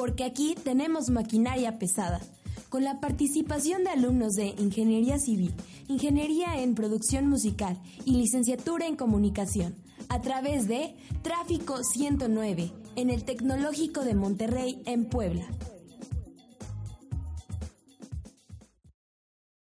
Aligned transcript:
porque 0.00 0.24
aquí 0.24 0.54
tenemos 0.64 1.10
maquinaria 1.10 1.78
pesada, 1.78 2.20
con 2.70 2.84
la 2.84 3.00
participación 3.00 3.84
de 3.84 3.90
alumnos 3.90 4.32
de 4.32 4.54
Ingeniería 4.56 5.18
Civil, 5.18 5.52
Ingeniería 5.88 6.62
en 6.62 6.74
Producción 6.74 7.28
Musical 7.28 7.78
y 8.06 8.12
Licenciatura 8.12 8.86
en 8.86 8.96
Comunicación, 8.96 9.74
a 10.08 10.22
través 10.22 10.66
de 10.68 10.96
Tráfico 11.20 11.84
109, 11.84 12.72
en 12.96 13.10
el 13.10 13.24
Tecnológico 13.24 14.02
de 14.02 14.14
Monterrey, 14.14 14.80
en 14.86 15.04
Puebla. 15.04 15.44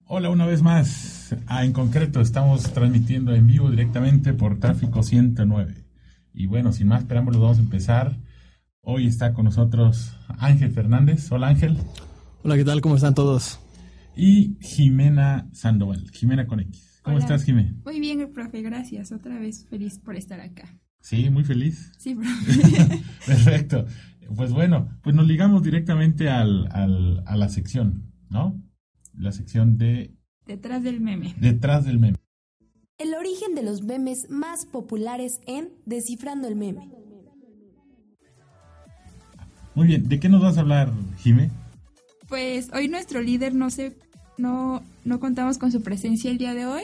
Hola 0.09 0.31
una 0.31 0.45
vez 0.45 0.61
más. 0.61 1.37
Ah, 1.47 1.65
en 1.65 1.73
concreto 1.73 2.21
estamos 2.21 2.65
transmitiendo 2.73 3.33
en 3.33 3.47
vivo 3.47 3.71
directamente 3.71 4.33
por 4.33 4.59
Tráfico 4.59 5.05
109. 5.05 5.85
Y 6.35 6.47
bueno, 6.47 6.73
sin 6.73 6.89
más 6.89 7.05
preámbulos 7.05 7.41
vamos 7.41 7.59
a 7.59 7.61
empezar. 7.61 8.26
Hoy 8.89 9.07
está 9.09 9.35
con 9.35 9.47
nosotros 9.47 10.17
Ángel 10.39 10.71
Fernández. 10.71 11.31
Hola 11.33 11.49
Ángel. 11.49 11.77
Hola, 12.45 12.57
¿qué 12.57 12.65
tal? 12.65 12.81
¿Cómo 12.81 12.95
están 12.95 13.15
todos? 13.15 13.59
Y 14.17 14.57
Jimena 14.61 15.49
Sandoval. 15.53 16.09
Jimena 16.13 16.47
con 16.47 16.61
X. 16.61 17.01
¿Cómo 17.03 17.17
Hola. 17.17 17.25
estás, 17.25 17.43
Jimena? 17.45 17.75
Muy 17.85 17.99
bien, 17.99 18.33
profe, 18.33 18.63
gracias. 18.63 19.11
Otra 19.11 19.39
vez 19.41 19.67
feliz 19.69 19.99
por 19.99 20.15
estar 20.15 20.41
acá. 20.41 20.79
Sí, 21.01 21.31
muy 21.31 21.43
feliz. 21.43 21.93
Sí, 21.99 22.15
profe. 22.15 23.03
Perfecto. 23.27 23.87
Pues 24.37 24.53
bueno, 24.53 24.89
pues 25.03 25.17
nos 25.17 25.27
ligamos 25.27 25.63
directamente 25.65 26.29
al, 26.31 26.69
al- 26.71 27.23
a 27.27 27.37
la 27.37 27.49
sección, 27.49 28.13
¿no? 28.31 28.61
La 29.17 29.33
sección 29.33 29.79
de 29.79 30.15
Detrás 30.47 30.83
del 30.85 31.01
meme. 31.01 31.35
detrás 31.41 31.85
del 31.85 31.99
meme. 31.99 32.19
El 32.99 33.15
origen 33.15 33.55
de 33.57 33.63
los 33.65 33.83
memes 33.83 34.31
más 34.31 34.65
populares 34.65 35.41
en 35.47 35.71
Descifrando 35.85 36.49
el 36.49 36.57
Meme. 36.57 36.91
Muy 39.77 39.87
bien, 39.87 40.09
¿de 40.09 40.19
qué 40.19 40.29
nos 40.29 40.43
vas 40.43 40.57
a 40.57 40.61
hablar, 40.63 40.91
Jime? 41.19 41.51
Pues 42.29 42.71
hoy 42.75 42.89
nuestro 42.89 43.23
líder 43.23 43.55
no 43.55 43.71
se, 43.71 43.97
no, 44.39 44.83
no 45.05 45.21
contamos 45.21 45.59
con 45.59 45.71
su 45.71 45.83
presencia 45.83 46.31
el 46.31 46.39
día 46.39 46.55
de 46.55 46.67
hoy, 46.67 46.83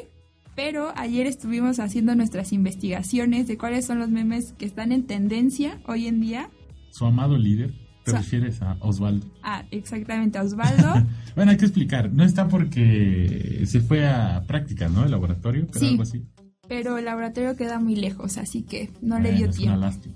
pero 0.54 0.92
ayer 0.96 1.26
estuvimos 1.26 1.80
haciendo 1.80 2.14
nuestras 2.14 2.52
investigaciones 2.52 3.48
de 3.48 3.56
cuáles 3.58 3.86
son 3.86 3.98
los 3.98 4.10
memes 4.10 4.52
que 4.52 4.66
están 4.66 4.92
en 4.92 5.04
tendencia 5.06 5.80
hoy 5.86 6.06
en 6.06 6.20
día. 6.20 6.50
Su 6.90 7.06
amado 7.06 7.36
líder, 7.38 7.72
te 8.04 8.12
refieres 8.12 8.60
a 8.62 8.76
Osvaldo. 8.80 9.26
Ah, 9.42 9.64
exactamente, 9.70 10.38
a 10.38 10.42
Osvaldo. 10.42 10.92
Bueno, 11.34 11.50
hay 11.52 11.56
que 11.56 11.64
explicar, 11.64 12.12
no 12.12 12.24
está 12.24 12.46
porque 12.46 13.62
se 13.64 13.80
fue 13.80 14.06
a 14.06 14.44
prácticas, 14.46 14.92
¿no? 14.92 15.02
El 15.06 15.10
laboratorio, 15.12 15.66
pero 15.66 15.80
Sí. 15.80 15.86
algo 15.92 16.02
así. 16.02 16.22
pero 16.68 16.98
el 16.98 17.06
laboratorio 17.06 17.56
queda 17.56 17.78
muy 17.78 17.96
lejos, 17.96 18.36
así 18.36 18.62
que 18.64 18.90
no 19.00 19.18
le 19.18 19.32
dio 19.32 19.46
es 19.48 19.56
tiempo. 19.56 19.78
una 19.78 19.86
lástima. 19.86 20.14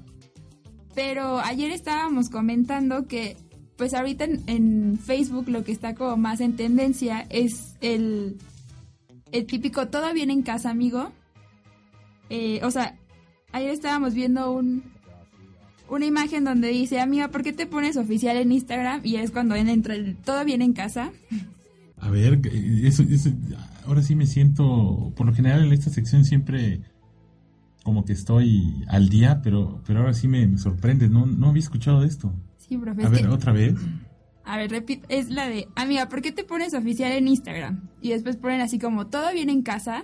Pero 0.97 1.39
ayer 1.41 1.71
estábamos 1.71 2.31
comentando 2.31 3.07
que, 3.07 3.37
pues 3.77 3.93
ahorita 3.95 4.25
en, 4.25 4.43
en 4.49 4.99
Facebook 4.99 5.49
lo 5.49 5.63
que 5.63 5.71
está 5.71 5.95
como 5.95 6.17
más 6.17 6.41
en 6.41 6.57
tendencia 6.57 7.27
es 7.31 7.77
el, 7.83 8.39
el 9.31 9.47
típico 9.47 9.87
todo 9.89 10.13
bien 10.15 10.31
en 10.31 10.43
casa, 10.43 10.71
amigo. 10.71 11.13
Eh, 12.31 12.61
o 12.65 12.71
sea, 12.71 12.97
ayer 13.53 13.71
estábamos 13.71 14.15
viendo 14.15 14.51
un, 14.53 14.83
una 15.91 16.07
imagen 16.07 16.45
donde 16.45 16.69
dice, 16.69 16.99
amiga, 16.99 17.29
¿por 17.29 17.43
qué 17.43 17.53
te 17.53 17.67
pones 17.67 17.99
oficial 17.99 18.39
en 18.39 18.51
Instagram? 18.51 19.03
Y 19.05 19.17
es 19.17 19.31
cuando 19.31 19.55
entra 19.55 19.95
el 19.95 20.17
todo 20.17 20.45
bien 20.47 20.63
en 20.63 20.73
casa. 20.73 21.13
A 21.99 22.09
ver, 22.11 22.41
eh, 22.51 22.81
eso, 22.85 23.03
eso- 23.03 23.31
ahora 23.87 24.01
sí 24.03 24.17
me 24.17 24.27
siento, 24.27 25.13
por 25.15 25.27
lo 25.27 25.35
general 25.35 25.65
en 25.67 25.73
esta 25.75 25.91
sección 25.91 26.25
siempre 26.25 26.81
como 27.87 28.05
que 28.05 28.13
estoy 28.15 28.85
al 28.89 29.09
día, 29.09 29.43
pero, 29.45 29.81
pero 29.87 30.01
ahora 30.01 30.13
sí 30.13 30.27
me, 30.27 30.45
me 30.49 30.59
sorprende, 30.59 31.09
no, 31.09 31.25
no 31.25 31.51
había 31.51 31.63
escuchado 31.63 32.01
de 32.01 32.09
esto. 32.09 32.35
Sí, 32.57 32.77
profe. 32.77 33.03
A 33.03 33.05
es 33.05 33.11
ver, 33.13 33.21
que- 33.21 33.29
otra 33.29 33.53
vez. 33.53 33.77
A 34.45 34.57
ver, 34.57 34.73
repito, 34.73 35.07
es 35.09 35.31
la 35.31 35.49
de, 35.49 35.69
amiga, 35.77 36.09
¿por 36.09 36.21
qué 36.21 36.33
te 36.33 36.43
pones 36.43 36.75
oficial 36.75 37.13
en 37.13 37.29
Instagram? 37.29 37.89
Y 38.03 38.09
después 38.09 38.35
ponen 38.37 38.61
así 38.61 38.81
como, 38.81 39.07
todo 39.07 39.33
bien 39.33 39.51
en 39.51 39.63
casa. 39.63 40.03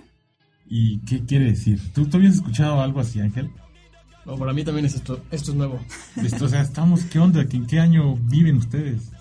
¿Y 0.65 0.99
qué 0.99 1.25
quiere 1.25 1.43
decir? 1.47 1.77
¿Tú, 1.93 2.05
tú 2.05 2.15
habías 2.17 2.35
escuchado 2.35 2.79
algo 2.81 3.01
así, 3.01 3.19
Ángel? 3.19 3.51
No, 4.25 4.37
para 4.37 4.53
mí 4.53 4.63
también 4.63 4.85
es 4.85 4.95
esto, 4.95 5.21
esto 5.29 5.51
es 5.51 5.57
nuevo. 5.57 5.81
Esto, 6.15 6.45
o 6.45 6.47
sea, 6.47 6.61
estamos, 6.61 7.03
¿qué 7.03 7.19
onda? 7.19 7.41
¿En 7.41 7.67
qué 7.67 7.81
año 7.81 8.15
viven 8.15 8.55
ustedes? 8.55 9.11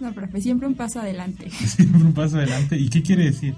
No, 0.00 0.10
profe, 0.14 0.40
siempre 0.40 0.66
un 0.66 0.74
paso 0.74 1.00
adelante. 1.00 1.50
Siempre 1.50 2.02
un 2.02 2.14
paso 2.14 2.38
adelante. 2.38 2.78
¿Y 2.78 2.88
qué 2.88 3.02
quiere 3.02 3.24
decir? 3.24 3.54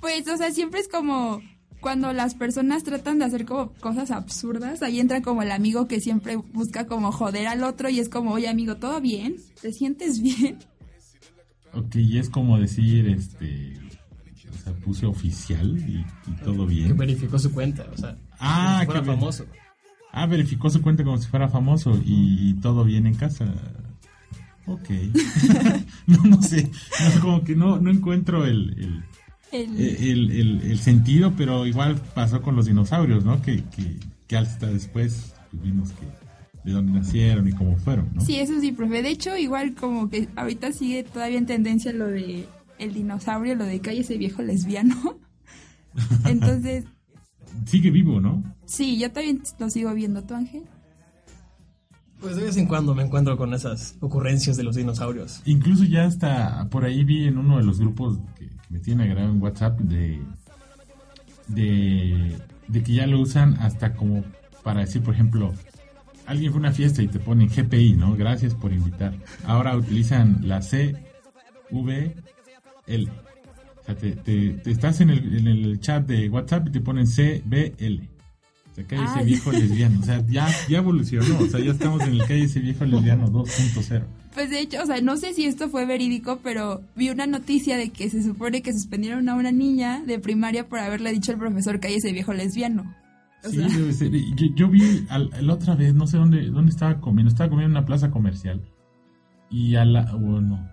Pues, 0.00 0.26
o 0.26 0.36
sea, 0.36 0.50
siempre 0.50 0.80
es 0.80 0.88
como 0.88 1.40
cuando 1.86 2.12
las 2.12 2.34
personas 2.34 2.82
tratan 2.82 3.20
de 3.20 3.26
hacer 3.26 3.44
como 3.46 3.70
cosas 3.74 4.10
absurdas, 4.10 4.82
ahí 4.82 4.98
entra 4.98 5.22
como 5.22 5.42
el 5.42 5.52
amigo 5.52 5.86
que 5.86 6.00
siempre 6.00 6.34
busca 6.34 6.88
como 6.88 7.12
joder 7.12 7.46
al 7.46 7.62
otro 7.62 7.88
y 7.88 8.00
es 8.00 8.08
como, 8.08 8.32
oye 8.32 8.48
amigo, 8.48 8.74
¿todo 8.74 9.00
bien? 9.00 9.36
¿Te 9.62 9.72
sientes 9.72 10.20
bien? 10.20 10.58
Ok, 11.74 11.94
y 11.94 12.18
es 12.18 12.28
como 12.28 12.58
decir, 12.58 13.06
este, 13.08 13.78
o 14.52 14.64
sea, 14.64 14.72
puse 14.84 15.06
oficial 15.06 15.78
y, 15.88 16.04
y 16.28 16.34
todo 16.42 16.66
Que 16.66 16.74
bien. 16.74 16.96
verificó 16.96 17.38
su 17.38 17.52
cuenta, 17.52 17.86
o 17.94 17.96
sea, 17.96 18.16
Ah, 18.40 18.64
como 18.64 18.80
si 18.80 18.86
fuera 18.86 19.00
que 19.02 19.06
ver- 19.06 19.16
famoso. 19.20 19.46
Ah, 20.12 20.26
verificó 20.26 20.68
su 20.70 20.82
cuenta 20.82 21.04
como 21.04 21.18
si 21.18 21.28
fuera 21.28 21.48
famoso 21.48 21.94
y, 22.04 22.50
y 22.50 22.54
todo 22.54 22.82
bien 22.82 23.06
en 23.06 23.14
casa. 23.14 23.46
Ok. 24.66 24.90
no, 26.08 26.16
no 26.24 26.42
sé. 26.42 26.68
No, 27.14 27.20
como 27.20 27.44
que 27.44 27.54
no, 27.54 27.78
no 27.78 27.90
encuentro 27.92 28.44
el, 28.44 28.70
el, 28.76 29.04
El- 29.52 29.78
el, 29.78 30.30
el- 30.30 30.60
el 30.62 30.78
sentido, 30.78 31.32
pero 31.36 31.66
igual 31.66 32.00
pasó 32.14 32.42
con 32.42 32.56
los 32.56 32.66
dinosaurios, 32.66 33.24
¿no? 33.24 33.40
Que, 33.42 33.62
que, 33.64 33.96
que 34.26 34.36
hasta 34.36 34.66
después 34.66 35.32
pues, 35.50 35.62
vimos 35.62 35.90
que 35.92 36.06
de 36.64 36.72
dónde 36.72 36.92
nacieron 36.98 37.46
y 37.46 37.52
cómo 37.52 37.76
fueron, 37.76 38.08
¿no? 38.14 38.20
Sí, 38.22 38.36
eso 38.40 38.60
sí, 38.60 38.72
profe. 38.72 39.02
De 39.02 39.10
hecho, 39.10 39.36
igual 39.36 39.74
como 39.74 40.10
que 40.10 40.28
ahorita 40.34 40.72
sigue 40.72 41.04
todavía 41.04 41.38
en 41.38 41.46
tendencia 41.46 41.92
lo 41.92 42.08
de 42.08 42.46
el 42.78 42.92
dinosaurio, 42.92 43.54
lo 43.54 43.64
de 43.64 43.80
calle 43.80 44.00
ese 44.00 44.18
viejo 44.18 44.42
lesbiano. 44.42 45.18
Entonces, 46.26 46.84
Sigue 47.66 47.90
vivo, 47.90 48.20
¿no? 48.20 48.42
sí, 48.66 48.98
yo 48.98 49.10
también 49.12 49.40
lo 49.58 49.70
sigo 49.70 49.94
viendo, 49.94 50.22
¿tú, 50.22 50.34
Ángel? 50.34 50.64
Pues 52.20 52.36
de 52.36 52.44
vez 52.44 52.56
en 52.56 52.66
cuando 52.66 52.94
me 52.94 53.02
encuentro 53.02 53.36
con 53.36 53.54
esas 53.54 53.96
ocurrencias 54.00 54.56
de 54.56 54.62
los 54.64 54.76
dinosaurios. 54.76 55.42
Incluso 55.46 55.84
ya 55.84 56.04
hasta 56.04 56.68
por 56.70 56.84
ahí 56.84 57.04
vi 57.04 57.24
en 57.26 57.38
uno 57.38 57.58
de 57.58 57.64
los 57.64 57.78
grupos 57.78 58.18
que 58.38 58.48
me 58.68 58.78
tienen 58.80 59.06
agregado 59.08 59.32
en 59.32 59.42
WhatsApp 59.42 59.78
de, 59.80 60.20
de, 61.48 62.36
de 62.68 62.82
que 62.82 62.92
ya 62.92 63.06
lo 63.06 63.20
usan 63.20 63.54
hasta 63.60 63.94
como 63.94 64.24
para 64.62 64.80
decir, 64.80 65.02
por 65.02 65.14
ejemplo, 65.14 65.54
alguien 66.26 66.50
fue 66.52 66.58
a 66.58 66.60
una 66.60 66.72
fiesta 66.72 67.02
y 67.02 67.08
te 67.08 67.18
ponen 67.20 67.48
GPI, 67.48 67.92
¿no? 67.94 68.16
Gracias 68.16 68.54
por 68.54 68.72
invitar. 68.72 69.14
Ahora 69.44 69.76
utilizan 69.76 70.38
la 70.42 70.60
C, 70.62 70.96
V, 71.70 72.14
L. 72.88 73.08
O 73.80 73.84
sea, 73.86 73.94
te, 73.96 74.12
te- 74.16 74.50
te 74.54 74.70
estás 74.72 75.00
en 75.00 75.10
el, 75.10 75.36
en 75.38 75.46
el 75.46 75.80
chat 75.80 76.04
de 76.06 76.28
WhatsApp 76.28 76.66
y 76.68 76.72
te 76.72 76.80
ponen 76.80 77.06
C, 77.06 77.42
B, 77.44 77.74
L. 77.78 78.08
O 78.72 78.74
sea, 78.74 78.84
calle 78.84 79.04
ese 79.04 79.24
viejo 79.24 79.52
lesbiano. 79.52 80.00
O 80.00 80.02
sea, 80.02 80.22
ya, 80.26 80.48
ya 80.68 80.78
evolucionó. 80.78 81.38
O 81.38 81.46
sea, 81.46 81.60
ya 81.60 81.70
estamos 81.70 82.02
en 82.02 82.10
el 82.14 82.18
calle 82.22 82.42
ese 82.44 82.58
viejo 82.60 82.84
lesbiano 82.84 83.28
2.0. 83.32 84.02
Pues 84.36 84.50
de 84.50 84.60
hecho, 84.60 84.82
o 84.82 84.86
sea, 84.86 85.00
no 85.00 85.16
sé 85.16 85.32
si 85.34 85.46
esto 85.46 85.68
fue 85.70 85.86
verídico, 85.86 86.38
pero 86.44 86.82
vi 86.94 87.08
una 87.10 87.26
noticia 87.26 87.76
de 87.76 87.88
que 87.90 88.08
se 88.10 88.22
supone 88.22 88.60
que 88.62 88.72
suspendieron 88.72 89.28
a 89.30 89.34
una 89.34 89.50
niña 89.50 90.02
de 90.06 90.18
primaria 90.18 90.68
por 90.68 90.78
haberle 90.78 91.10
dicho 91.12 91.32
al 91.32 91.38
profesor 91.38 91.80
que 91.80 91.88
hay 91.88 91.94
ese 91.94 92.12
viejo 92.12 92.32
lesbiano. 92.34 92.94
O 93.44 93.48
Sí, 93.48 93.56
sea- 93.56 93.68
debe 93.68 93.92
ser. 93.94 94.12
Yo, 94.12 94.46
yo 94.54 94.68
vi 94.68 95.06
al- 95.08 95.30
la 95.40 95.52
otra 95.54 95.74
vez, 95.74 95.94
no 95.94 96.06
sé 96.06 96.18
dónde, 96.18 96.50
dónde 96.50 96.70
estaba 96.70 97.00
comiendo, 97.00 97.30
estaba 97.30 97.48
comiendo 97.48 97.72
en 97.72 97.78
una 97.78 97.86
plaza 97.86 98.10
comercial. 98.10 98.60
Y 99.50 99.74
a 99.76 99.84
la. 99.86 100.14
Bueno, 100.14 100.68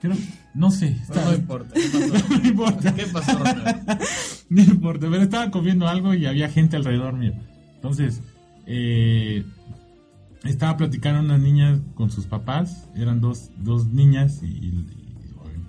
creo, 0.00 0.14
no 0.54 0.70
sé. 0.70 0.90
No, 0.90 1.02
estaba- 1.02 1.30
no 1.32 1.36
importa. 1.36 1.74
¿Qué 1.74 1.88
pasó? 1.90 2.28
no 2.42 2.48
importa. 2.48 2.94
¿Qué 2.94 3.06
pasó? 3.06 3.38
No 4.50 4.62
importa, 4.62 5.08
pero 5.10 5.22
estaba 5.22 5.50
comiendo 5.50 5.88
algo 5.88 6.14
y 6.14 6.26
había 6.26 6.48
gente 6.48 6.76
alrededor 6.76 7.14
mío. 7.14 7.32
Entonces, 7.74 8.20
eh, 8.66 9.44
estaba 10.44 10.76
platicando 10.76 11.20
unas 11.20 11.40
niñas 11.40 11.80
con 11.94 12.10
sus 12.10 12.26
papás, 12.26 12.88
eran 12.96 13.20
dos, 13.20 13.50
dos 13.58 13.86
niñas 13.86 14.40
y, 14.42 14.84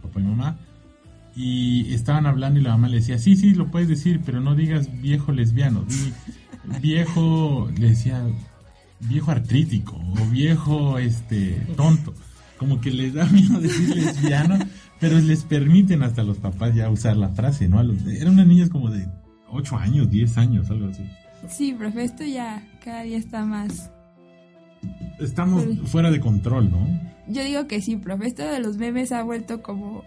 papá 0.01 0.19
y 0.19 0.23
mamá, 0.23 0.57
y 1.35 1.93
estaban 1.93 2.25
hablando 2.25 2.59
y 2.59 2.63
la 2.63 2.71
mamá 2.71 2.89
le 2.89 2.97
decía, 2.97 3.17
sí, 3.17 3.35
sí, 3.35 3.53
lo 3.53 3.69
puedes 3.71 3.87
decir, 3.87 4.21
pero 4.25 4.39
no 4.41 4.55
digas 4.55 4.89
viejo 5.01 5.31
lesbiano, 5.31 5.85
viejo, 6.81 7.69
le 7.77 7.89
decía, 7.89 8.23
viejo 9.01 9.31
artrítico 9.31 9.95
o 9.97 10.25
viejo 10.29 10.97
este 10.97 11.65
tonto, 11.75 12.13
como 12.57 12.79
que 12.81 12.91
les 12.91 13.13
da 13.13 13.25
miedo 13.25 13.59
decir 13.59 13.95
lesbiano, 13.95 14.57
pero 14.99 15.19
les 15.19 15.43
permiten 15.43 16.03
hasta 16.03 16.23
los 16.23 16.37
papás 16.37 16.75
ya 16.75 16.89
usar 16.89 17.17
la 17.17 17.29
frase, 17.29 17.67
¿no? 17.67 17.81
Eran 17.81 18.33
unas 18.33 18.47
niñas 18.47 18.69
como 18.69 18.89
de 18.89 19.07
8 19.49 19.77
años, 19.77 20.09
10 20.09 20.37
años, 20.37 20.69
algo 20.69 20.87
así. 20.87 21.03
Sí, 21.49 21.73
profe, 21.73 22.03
esto 22.03 22.23
ya 22.23 22.63
cada 22.83 23.01
día 23.01 23.17
está 23.17 23.43
más. 23.43 23.89
Estamos 25.19 25.63
Sí. 25.63 25.81
fuera 25.85 26.09
de 26.11 26.19
control, 26.19 26.71
¿no? 26.71 26.87
Yo 27.27 27.43
digo 27.43 27.67
que 27.67 27.81
sí, 27.81 27.95
profe, 27.97 28.27
esto 28.27 28.43
de 28.43 28.59
los 28.59 28.77
memes 28.77 29.11
ha 29.11 29.23
vuelto 29.23 29.61
como. 29.61 30.03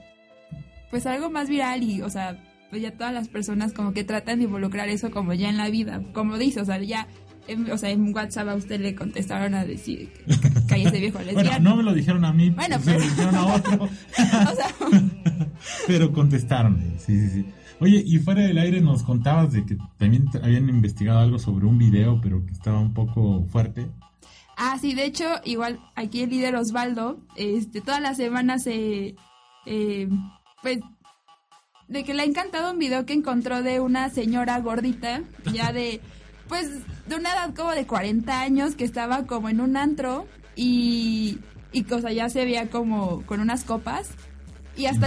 Pues 0.91 1.07
algo 1.07 1.31
más 1.31 1.49
viral 1.49 1.83
y, 1.83 2.03
o 2.03 2.11
sea, 2.11 2.37
pues 2.71 2.83
ya 2.83 2.93
todas 2.93 3.13
las 3.13 3.29
personas 3.29 3.73
como 3.73 3.93
que 3.93 4.05
tratan 4.05 4.39
de 4.39 4.45
involucrar 4.45 4.89
eso 4.89 5.11
como 5.11 5.33
ya 5.33 5.49
en 5.49 5.57
la 5.57 5.71
vida. 5.71 6.03
Como 6.13 6.39
dice, 6.39 6.61
o 6.61 6.65
sea, 6.65 6.81
ya 6.83 7.07
en- 7.47 7.71
o 7.71 7.77
sea, 7.79 7.91
en 7.91 8.15
WhatsApp 8.15 8.49
a 8.49 8.55
usted 8.55 8.81
le 8.81 8.95
contestaron 8.95 9.55
a 9.55 9.65
decir 9.65 10.09
que 10.27 10.39
cállese 10.69 10.99
viejo 11.01 11.19
Bueno, 11.25 11.33
lesbiano. 11.43 11.71
no 11.71 11.77
me 11.77 11.83
lo 11.83 11.93
dijeron 11.95 12.25
a 12.25 12.33
mí, 12.33 12.51
Bueno, 12.51 12.79
se 12.81 12.93
lo 12.93 12.99
pero- 12.99 13.11
dijeron 13.11 13.35
a 13.35 13.47
otro. 13.47 13.85
O 13.85 14.55
sea, 14.57 14.69
pero 15.87 16.13
contestaron, 16.13 16.79
sí, 16.99 17.19
sí, 17.21 17.29
sí. 17.31 17.45
Oye, 17.81 18.03
y 18.07 18.19
fuera 18.19 18.43
del 18.43 18.59
aire 18.59 18.81
nos 18.81 19.03
contabas 19.03 19.53
de 19.53 19.65
que 19.67 19.77
también 19.99 20.27
habían 20.43 20.69
investigado 20.69 21.19
algo 21.19 21.39
sobre 21.39 21.67
un 21.67 21.77
video, 21.77 22.21
pero 22.23 22.45
que 22.47 22.53
estaba 22.53 22.79
un 22.81 22.95
poco 22.95 23.45
fuerte. 23.51 23.89
Ah, 24.67 24.79
sí, 24.81 24.95
de 24.95 25.05
hecho, 25.05 25.27
igual 25.45 25.79
aquí 25.95 26.23
el 26.23 26.31
líder 26.31 26.57
Osvaldo, 26.57 27.21
este, 27.37 27.83
todas 27.83 28.01
las 28.01 28.17
semanas 28.17 28.63
se, 28.63 29.15
eh, 29.67 30.09
pues, 30.63 30.79
de 31.87 32.03
que 32.03 32.15
le 32.15 32.23
ha 32.23 32.25
encantado 32.25 32.73
un 32.73 32.79
video 32.79 33.05
que 33.05 33.13
encontró 33.13 33.63
de 33.63 33.81
una 33.81 34.09
señora 34.09 34.59
gordita, 34.61 35.21
ya 35.53 35.71
de, 35.71 36.01
pues, 36.49 36.71
de 37.07 37.15
una 37.15 37.35
edad 37.35 37.55
como 37.55 37.73
de 37.73 37.87
40 37.87 38.41
años, 38.41 38.75
que 38.75 38.85
estaba 38.85 39.27
como 39.27 39.51
en 39.51 39.61
un 39.61 39.77
antro 39.77 40.27
y, 40.57 41.41
y 41.73 41.85
cosa 41.85 42.11
ya 42.11 42.31
se 42.31 42.47
veía 42.47 42.71
como 42.71 43.21
con 43.27 43.41
unas 43.41 43.65
copas. 43.65 44.13
Y 44.77 44.87
hasta 44.87 45.07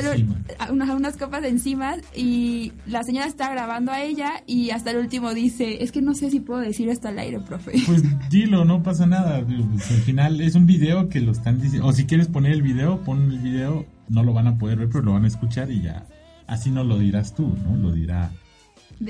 a- 0.60 0.72
unas, 0.72 0.90
unas 0.92 1.18
copas 1.18 1.44
encima 1.44 1.96
y 2.16 2.72
la 2.86 3.04
señora 3.04 3.26
está 3.28 3.50
grabando 3.52 3.92
a 3.92 4.02
ella 4.02 4.44
y 4.48 4.70
hasta 4.70 4.92
el 4.92 4.98
último 4.98 5.34
dice, 5.34 5.84
es 5.84 5.92
que 5.92 6.02
no 6.02 6.14
sé 6.16 6.32
si 6.32 6.40
puedo 6.40 6.62
decir 6.62 6.88
esto 6.90 7.10
al 7.10 7.20
aire, 7.20 7.40
profe. 7.42 7.74
Pues 7.86 8.02
dilo, 8.30 8.64
no 8.64 8.82
pasa 8.82 9.06
nada. 9.06 9.44
pues, 9.46 9.92
al 9.92 9.98
final 9.98 10.40
es 10.40 10.56
un 10.56 10.66
video 10.68 11.10
que 11.10 11.20
lo 11.20 11.32
están 11.34 11.60
diciendo. 11.62 11.88
O 11.88 11.92
si 11.94 12.06
quieres 12.06 12.28
poner 12.28 12.54
el 12.54 12.62
video, 12.62 13.02
pon 13.04 13.30
el 13.32 13.40
video. 13.40 13.86
No 14.10 14.24
lo 14.24 14.32
van 14.34 14.48
a 14.48 14.58
poder 14.58 14.78
ver, 14.78 14.88
pero 14.88 15.04
lo 15.04 15.14
van 15.14 15.26
a 15.26 15.28
escuchar 15.28 15.70
y 15.70 15.82
ya. 15.82 16.06
Así 16.48 16.72
no 16.72 16.86
lo 16.86 16.98
dirás 16.98 17.36
tú, 17.36 17.54
¿no? 17.66 17.76
Lo 17.76 17.92
dirá 17.92 18.32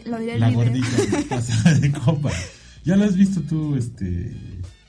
Lo 0.05 0.17
el 0.17 0.39
la 0.39 0.49
video. 0.49 0.63
gordita 0.63 0.87
pasada 1.29 1.73
de 1.79 1.91
copa. 1.91 2.31
¿Ya 2.83 2.95
lo 2.97 3.03
has 3.05 3.15
visto 3.15 3.41
tú, 3.41 3.75
este 3.75 4.33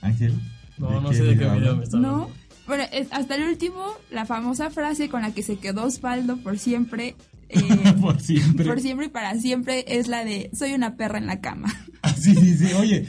Ángel? 0.01 0.33
No, 0.79 1.01
no 1.03 1.13
sé 1.13 1.25
de 1.25 1.37
qué 1.37 1.45
video 1.51 1.77
me 1.77 1.85
está 1.85 1.99
No. 1.99 2.31
Bueno, 2.69 2.85
hasta 3.11 3.35
el 3.35 3.45
último, 3.45 3.83
la 4.11 4.27
famosa 4.27 4.71
frase 4.71 5.09
con 5.09 5.23
la 5.23 5.33
que 5.33 5.43
se 5.43 5.57
quedó 5.57 5.85
Osvaldo 5.85 6.37
por 6.37 6.59
siempre, 6.59 7.17
eh, 7.49 7.95
Por 8.01 8.21
siempre. 8.21 8.67
por 8.67 8.79
siempre 8.81 9.07
y 9.07 9.09
para 9.09 9.35
siempre, 9.41 9.85
es 9.89 10.07
la 10.07 10.23
de 10.25 10.51
soy 10.53 10.75
una 10.75 10.97
perra 10.97 11.19
en 11.19 11.27
la 11.27 11.41
cama. 11.41 11.75
Ah, 12.03 12.15
sí, 12.15 12.33
sí, 12.37 12.57
sí, 12.57 12.73
oye. 12.75 13.09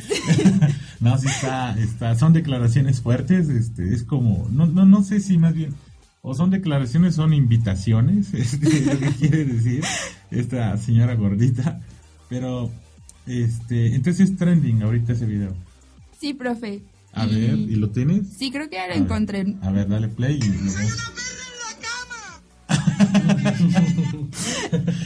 no, 1.00 1.15
sí 1.19 1.27
está, 1.27 1.77
está, 1.79 2.15
son 2.15 2.33
declaraciones 2.33 3.01
fuertes, 3.01 3.47
este, 3.47 3.94
es 3.94 4.03
como, 4.03 4.47
no, 4.50 4.65
no, 4.65 4.83
no 4.83 5.03
sé 5.03 5.19
si 5.19 5.38
más 5.38 5.53
bien, 5.53 5.75
o 6.23 6.33
son 6.33 6.50
declaraciones, 6.50 7.13
son 7.13 7.33
invitaciones, 7.35 8.33
este, 8.33 8.81
lo 8.81 9.00
que 9.00 9.09
quiere 9.11 9.45
decir 9.45 9.83
esta 10.31 10.75
señora 10.77 11.13
gordita, 11.13 11.79
pero, 12.29 12.71
este, 13.27 13.94
entonces 13.94 14.31
es 14.31 14.38
trending 14.38 14.81
ahorita 14.81 15.13
ese 15.13 15.27
video. 15.27 15.53
Sí, 16.19 16.33
profe. 16.33 16.81
A 17.13 17.25
Y- 17.25 17.35
ver, 17.41 17.53
¿y 17.57 17.75
lo 17.75 17.89
tienes? 17.89 18.27
Sí, 18.38 18.51
creo 18.51 18.69
que 18.69 18.75
ya 18.77 18.85
lo 18.88 18.94
A 18.94 18.95
ver, 18.95 19.03
encontré. 19.03 19.56
A 19.61 19.71
ver, 19.71 19.88
dale 19.88 20.07
play 20.09 20.38
y 20.41 20.47
lo. 20.47 20.71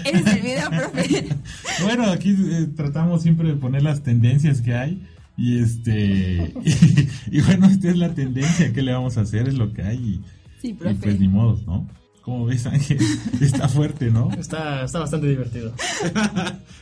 Ese 0.05 0.17
es 0.19 0.27
el 0.35 0.41
video, 0.41 0.69
profe. 0.69 1.27
Bueno, 1.83 2.05
aquí 2.11 2.35
eh, 2.37 2.67
tratamos 2.75 3.23
siempre 3.23 3.47
de 3.49 3.55
poner 3.55 3.83
las 3.83 4.03
tendencias 4.03 4.61
que 4.61 4.73
hay. 4.75 5.01
Y 5.37 5.59
este. 5.59 6.53
Y, 7.31 7.41
bueno, 7.41 7.67
esta 7.67 7.89
es 7.89 7.97
la 7.97 8.13
tendencia. 8.13 8.71
¿Qué 8.73 8.81
le 8.81 8.93
vamos 8.93 9.17
a 9.17 9.21
hacer? 9.21 9.47
Es 9.47 9.55
lo 9.55 9.73
que 9.73 9.81
hay. 9.83 9.97
Y, 9.97 10.21
Sí, 10.61 10.69
y 10.69 10.73
profe. 10.73 10.95
pues 11.01 11.19
ni 11.19 11.27
modos, 11.27 11.65
¿no? 11.65 11.87
Como 12.21 12.45
ves, 12.45 12.65
Ángel, 12.67 12.99
está 13.41 13.67
fuerte, 13.67 14.09
¿no? 14.09 14.31
Está, 14.31 14.85
está 14.85 14.99
bastante 14.99 15.27
divertido. 15.27 15.73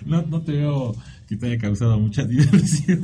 No, 0.05 0.21
no 0.21 0.41
te 0.41 0.51
veo 0.51 0.95
que 1.31 1.37
te 1.37 1.45
haya 1.45 1.57
causado 1.59 1.97
mucha 1.97 2.25
diversión. 2.27 3.01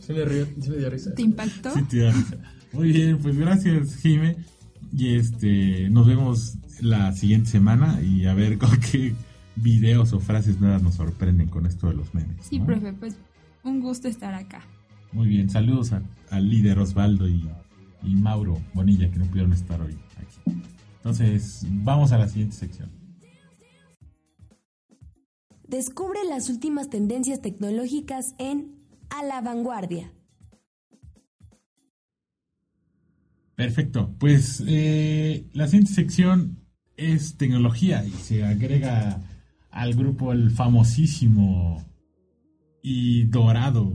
Sí 0.00 0.12
me, 0.12 0.26
río, 0.26 0.46
sí 0.60 0.68
me 0.68 0.76
dio 0.76 0.90
risa. 0.90 1.14
¿Te 1.14 1.22
impactó? 1.22 1.72
Sí, 1.72 1.82
te 1.84 2.00
da 2.00 2.12
risa. 2.12 2.36
Muy 2.74 2.92
bien, 2.92 3.16
pues 3.16 3.38
gracias, 3.38 3.96
Jime. 3.96 4.36
Y 4.92 5.14
este, 5.14 5.88
nos 5.88 6.06
vemos 6.06 6.58
la 6.82 7.12
siguiente 7.12 7.48
semana 7.48 8.02
y 8.02 8.26
a 8.26 8.34
ver 8.34 8.58
con 8.58 8.78
qué 8.92 9.14
videos 9.56 10.12
o 10.12 10.20
frases 10.20 10.60
nuevas 10.60 10.82
nos 10.82 10.96
sorprenden 10.96 11.48
con 11.48 11.64
esto 11.64 11.88
de 11.88 11.94
los 11.94 12.12
memes. 12.12 12.36
Sí, 12.46 12.58
¿no? 12.58 12.66
profe, 12.66 12.92
pues 12.92 13.16
un 13.64 13.80
gusto 13.80 14.06
estar 14.06 14.34
acá. 14.34 14.60
Muy 15.12 15.26
bien, 15.26 15.48
saludos 15.48 15.92
al 16.30 16.50
líder 16.50 16.78
Osvaldo 16.78 17.26
y, 17.26 17.42
y 18.02 18.16
Mauro 18.16 18.60
Bonilla 18.74 19.10
que 19.10 19.18
no 19.18 19.24
pudieron 19.24 19.54
estar 19.54 19.80
hoy 19.80 19.96
aquí. 20.18 20.58
Entonces, 20.96 21.64
vamos 21.70 22.12
a 22.12 22.18
la 22.18 22.28
siguiente 22.28 22.54
sección. 22.54 22.90
Descubre 25.68 26.20
las 26.28 26.48
últimas 26.48 26.90
tendencias 26.90 27.42
tecnológicas 27.42 28.34
en 28.38 28.76
A 29.10 29.24
la 29.24 29.40
Vanguardia. 29.40 30.12
Perfecto, 33.56 34.14
pues 34.18 34.62
eh, 34.66 35.46
la 35.54 35.66
siguiente 35.66 35.92
sección 35.92 36.58
es 36.96 37.36
tecnología 37.36 38.04
y 38.04 38.10
se 38.10 38.44
agrega 38.44 39.20
al 39.70 39.94
grupo 39.94 40.32
el 40.32 40.50
famosísimo 40.50 41.84
y 42.82 43.24
dorado 43.24 43.92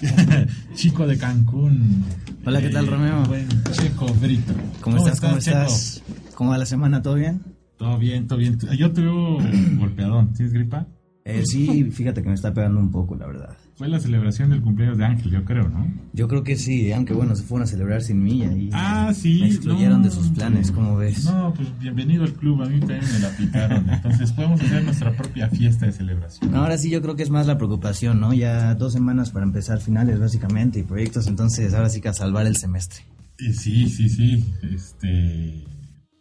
chico 0.74 1.06
de 1.06 1.16
Cancún. 1.16 2.02
Hola, 2.44 2.60
¿qué 2.60 2.70
tal, 2.70 2.86
eh, 2.86 2.90
Romeo? 2.90 3.24
Buen 3.24 3.48
Checo 3.72 4.06
Brito. 4.14 4.54
¿Cómo, 4.80 4.96
estás? 4.96 5.20
¿Cómo 5.20 5.38
Checo? 5.38 5.58
estás? 5.58 6.02
¿Cómo 6.34 6.50
va 6.50 6.58
la 6.58 6.66
semana? 6.66 7.02
¿Todo 7.02 7.14
bien? 7.14 7.40
Todo 7.76 7.98
bien, 7.98 8.26
todo 8.26 8.38
bien. 8.38 8.58
Yo 8.76 8.92
te 8.92 9.02
veo 9.02 9.38
golpeadón. 9.78 10.32
¿Tienes 10.32 10.52
gripa? 10.52 10.86
Eh, 11.26 11.42
sí, 11.46 11.84
fíjate 11.90 12.22
que 12.22 12.28
me 12.28 12.34
está 12.34 12.52
pegando 12.52 12.78
un 12.80 12.90
poco, 12.90 13.16
la 13.16 13.26
verdad. 13.26 13.56
Fue 13.76 13.88
la 13.88 13.98
celebración 13.98 14.50
del 14.50 14.60
cumpleaños 14.60 14.98
de 14.98 15.06
Ángel, 15.06 15.30
yo 15.32 15.42
creo, 15.44 15.68
¿no? 15.68 15.86
Yo 16.12 16.28
creo 16.28 16.44
que 16.44 16.54
sí, 16.56 16.92
aunque 16.92 17.14
bueno, 17.14 17.34
se 17.34 17.42
fueron 17.44 17.64
a 17.64 17.66
celebrar 17.66 18.02
sin 18.02 18.22
mí 18.22 18.42
y 18.44 18.68
Ah, 18.74 19.10
sí. 19.14 19.38
me 19.40 19.46
excluyeron 19.48 19.98
no, 20.02 20.04
de 20.04 20.10
sus 20.10 20.28
planes, 20.28 20.70
¿cómo 20.70 20.96
ves? 20.96 21.24
No, 21.24 21.52
pues 21.54 21.68
bienvenido 21.80 22.24
al 22.24 22.34
club. 22.34 22.62
A 22.62 22.66
mí 22.66 22.78
también 22.78 23.02
me 23.10 23.18
la 23.20 23.30
picaron. 23.36 23.88
Entonces 23.90 24.32
podemos 24.32 24.60
hacer 24.60 24.84
nuestra 24.84 25.12
propia 25.16 25.48
fiesta 25.48 25.86
de 25.86 25.92
celebración. 25.92 26.52
No, 26.52 26.58
ahora 26.58 26.76
sí 26.76 26.90
yo 26.90 27.00
creo 27.00 27.16
que 27.16 27.22
es 27.22 27.30
más 27.30 27.46
la 27.46 27.56
preocupación, 27.56 28.20
¿no? 28.20 28.34
Ya 28.34 28.74
dos 28.74 28.92
semanas 28.92 29.30
para 29.30 29.46
empezar 29.46 29.80
finales 29.80 30.20
básicamente 30.20 30.80
y 30.80 30.82
proyectos, 30.82 31.26
entonces 31.26 31.72
ahora 31.72 31.88
sí 31.88 32.00
que 32.02 32.08
a 32.10 32.12
salvar 32.12 32.46
el 32.46 32.56
semestre. 32.56 33.00
Eh, 33.38 33.54
sí, 33.54 33.88
sí, 33.88 34.10
sí. 34.10 34.44
Este, 34.72 35.64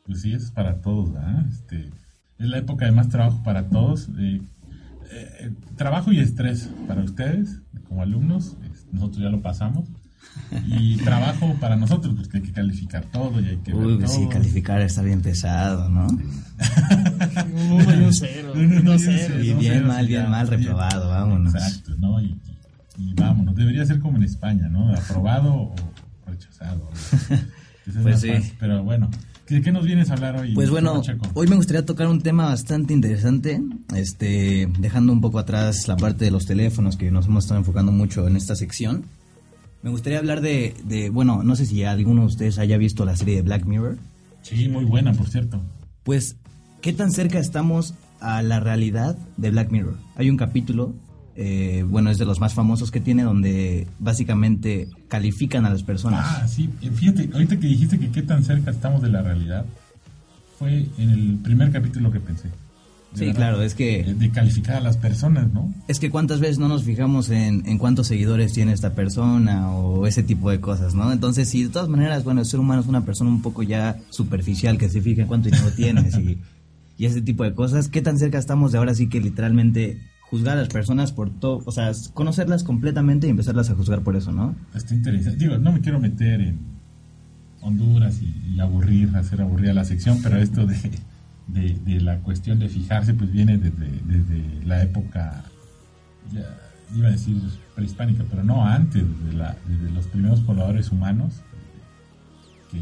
pues 0.05 0.21
sí, 0.21 0.33
eso 0.33 0.45
es 0.45 0.51
para 0.51 0.81
todos, 0.81 1.11
¿verdad? 1.13 1.45
Este, 1.47 1.89
es 2.39 2.47
la 2.47 2.57
época 2.57 2.85
de 2.85 2.93
más 2.93 3.09
trabajo 3.09 3.43
para 3.43 3.67
todos. 3.67 4.09
eh, 4.17 4.41
eh, 5.11 5.51
trabajo 5.75 6.11
y 6.11 6.19
estrés 6.19 6.69
para 6.87 7.03
ustedes 7.03 7.59
como 7.87 8.01
alumnos. 8.01 8.55
nosotros 8.91 9.21
ya 9.23 9.29
lo 9.29 9.41
pasamos. 9.41 9.87
Y 10.65 10.97
trabajo 10.97 11.55
para 11.59 11.75
nosotros, 11.75 12.15
porque 12.15 12.37
hay 12.37 12.43
que 12.43 12.51
calificar 12.53 13.03
todo 13.11 13.39
y 13.39 13.49
hay 13.49 13.57
que 13.57 13.73
ver 13.73 13.85
Uy, 13.85 13.97
todo. 13.99 14.07
sí, 14.07 14.27
calificar 14.31 14.81
está 14.81 15.01
bien 15.03 15.21
pesado, 15.21 15.89
¿no? 15.89 16.07
Uno 17.53 17.93
y 17.95 18.03
un 18.03 18.13
cero. 18.13 18.53
Cero. 18.97 19.43
Y 19.43 19.53
bien 19.53 19.85
mal, 19.87 20.07
ya, 20.07 20.19
bien 20.21 20.31
mal, 20.31 20.47
bien. 20.47 20.59
reprobado, 20.61 21.09
vámonos. 21.09 21.53
Exacto, 21.53 21.95
¿no? 21.99 22.19
Y, 22.21 22.35
y- 22.97 23.09
y 23.09 23.13
vámonos. 23.15 23.55
Debería 23.55 23.85
ser 23.85 23.99
como 23.99 24.17
en 24.17 24.23
España, 24.23 24.67
¿no? 24.69 24.93
Aprobado 24.95 25.53
o 25.53 25.75
rechazado. 26.27 26.89
Es 27.85 27.97
Pues 28.01 28.21
sí. 28.21 28.31
Pero 28.61 28.81
bueno, 28.83 29.09
¿de 29.53 29.61
qué 29.61 29.71
nos 29.71 29.85
vienes 29.85 30.09
a 30.09 30.13
hablar 30.13 30.35
hoy? 30.37 30.53
Pues 30.53 30.69
bueno, 30.69 31.01
hoy 31.35 31.47
me 31.47 31.55
gustaría 31.55 31.85
tocar 31.85 32.07
un 32.07 32.21
tema 32.21 32.45
bastante 32.45 32.93
interesante, 32.93 33.61
este, 33.95 34.67
dejando 34.79 35.13
un 35.13 35.21
poco 35.21 35.39
atrás 35.39 35.87
la 35.87 35.95
parte 35.95 36.25
de 36.25 36.31
los 36.31 36.45
teléfonos 36.45 36.97
que 36.97 37.11
nos 37.11 37.27
hemos 37.27 37.45
estado 37.45 37.59
enfocando 37.59 37.91
mucho 37.91 38.27
en 38.27 38.35
esta 38.35 38.55
sección. 38.55 39.05
Me 39.83 39.91
gustaría 39.91 40.17
hablar 40.17 40.41
de, 40.41 40.73
de, 40.85 41.09
bueno, 41.09 41.43
no 41.43 41.55
sé 41.55 41.65
si 41.65 41.83
alguno 41.83 42.21
de 42.21 42.27
ustedes 42.27 42.57
haya 42.57 42.77
visto 42.77 43.05
la 43.05 43.15
serie 43.15 43.35
de 43.35 43.41
Black 43.43 43.65
Mirror. 43.65 43.97
Sí, 44.41 44.67
muy 44.69 44.85
buena, 44.85 45.13
por 45.13 45.29
cierto. 45.29 45.61
Pues, 46.03 46.37
¿qué 46.81 46.91
tan 46.91 47.11
cerca 47.11 47.37
estamos 47.37 47.93
a 48.19 48.41
la 48.41 48.59
realidad 48.59 49.17
de 49.37 49.51
Black 49.51 49.71
Mirror? 49.71 49.97
Hay 50.15 50.29
un 50.29 50.37
capítulo, 50.37 50.93
eh, 51.35 51.83
bueno, 51.87 52.09
es 52.09 52.17
de 52.17 52.25
los 52.25 52.39
más 52.39 52.53
famosos 52.53 52.91
que 52.91 52.99
tiene, 52.99 53.23
donde 53.23 53.87
básicamente 53.99 54.87
califican 55.07 55.65
a 55.65 55.69
las 55.69 55.83
personas. 55.83 56.25
Ah, 56.27 56.47
sí, 56.47 56.69
eh, 56.81 56.89
fíjate, 56.91 57.29
ahorita 57.33 57.57
que 57.59 57.67
dijiste 57.67 57.99
que 57.99 58.09
qué 58.11 58.21
tan 58.21 58.43
cerca 58.43 58.71
estamos 58.71 59.01
de 59.01 59.09
la 59.09 59.21
realidad, 59.21 59.65
fue 60.59 60.85
en 60.97 61.09
el 61.09 61.39
primer 61.43 61.71
capítulo 61.71 62.11
que 62.11 62.19
pensé. 62.19 62.49
Sí, 63.15 63.25
verdad, 63.25 63.35
claro, 63.35 63.61
es 63.61 63.75
que- 63.75 63.99
eh, 64.01 64.13
De 64.15 64.31
calificar 64.31 64.77
a 64.77 64.79
las 64.81 64.97
personas, 64.97 65.51
¿no? 65.53 65.71
Es 65.87 65.99
que 65.99 66.09
cuántas 66.09 66.39
veces 66.39 66.57
no 66.57 66.67
nos 66.67 66.83
fijamos 66.83 67.29
en, 67.29 67.63
en 67.67 67.77
cuántos 67.77 68.07
seguidores 68.07 68.53
tiene 68.53 68.73
esta 68.73 68.95
persona 68.95 69.69
o 69.71 70.07
ese 70.07 70.23
tipo 70.23 70.49
de 70.49 70.59
cosas, 70.59 70.95
¿no? 70.95 71.11
Entonces, 71.11 71.47
si 71.49 71.63
de 71.63 71.69
todas 71.69 71.89
maneras, 71.89 72.23
bueno, 72.23 72.39
el 72.41 72.47
ser 72.47 72.59
humano 72.59 72.81
es 72.81 72.87
una 72.87 73.05
persona 73.05 73.29
un 73.29 73.41
poco 73.43 73.61
ya 73.61 73.97
superficial 74.09 74.77
que 74.79 74.89
se 74.89 74.99
fija 75.01 75.21
en 75.23 75.27
cuánto 75.27 75.49
dinero 75.49 75.71
tienes 75.75 76.17
y, 76.17 76.39
y 76.97 77.05
ese 77.05 77.21
tipo 77.21 77.43
de 77.43 77.53
cosas, 77.53 77.87
¿qué 77.87 78.01
tan 78.01 78.17
cerca 78.17 78.39
estamos 78.39 78.71
de 78.71 78.79
ahora 78.79 78.95
sí 78.95 79.07
que 79.09 79.19
literalmente 79.21 79.99
juzgar 80.33 80.57
a 80.57 80.61
las 80.61 80.69
personas 80.69 81.11
por 81.11 81.29
todo, 81.29 81.61
o 81.63 81.71
sea, 81.71 81.91
conocerlas 82.15 82.63
completamente 82.63 83.27
y 83.27 83.29
empezarlas 83.29 83.69
a 83.69 83.75
juzgar 83.75 84.01
por 84.01 84.15
eso, 84.15 84.31
¿no? 84.31 84.55
Está 84.73 84.95
interesante. 84.95 85.37
Digo, 85.37 85.59
no 85.59 85.71
me 85.71 85.79
quiero 85.79 85.99
meter 85.99 86.41
en 86.41 86.57
Honduras 87.61 88.19
y, 88.19 88.59
aburrir, 88.59 89.15
hacer 89.15 89.41
aburrida 89.41 89.75
la 89.75 89.85
sección, 89.85 90.17
pero 90.23 90.37
esto 90.37 90.65
de, 90.65 90.75
de, 91.49 91.77
de 91.85 92.01
la 92.01 92.17
cuestión 92.21 92.57
de 92.57 92.67
fijarse, 92.67 93.13
pues 93.13 93.31
viene 93.31 93.59
desde, 93.59 93.87
desde 94.07 94.65
la 94.65 94.81
época 94.81 95.43
ya 96.31 96.47
iba 96.95 97.09
a 97.09 97.11
decir 97.11 97.39
prehispánica, 97.75 98.23
pero 98.27 98.43
no, 98.43 98.65
antes 98.65 99.03
de, 99.25 99.33
la, 99.33 99.55
de 99.67 99.91
los 99.91 100.07
primeros 100.07 100.39
pobladores 100.39 100.91
humanos, 100.91 101.41
que 102.71 102.81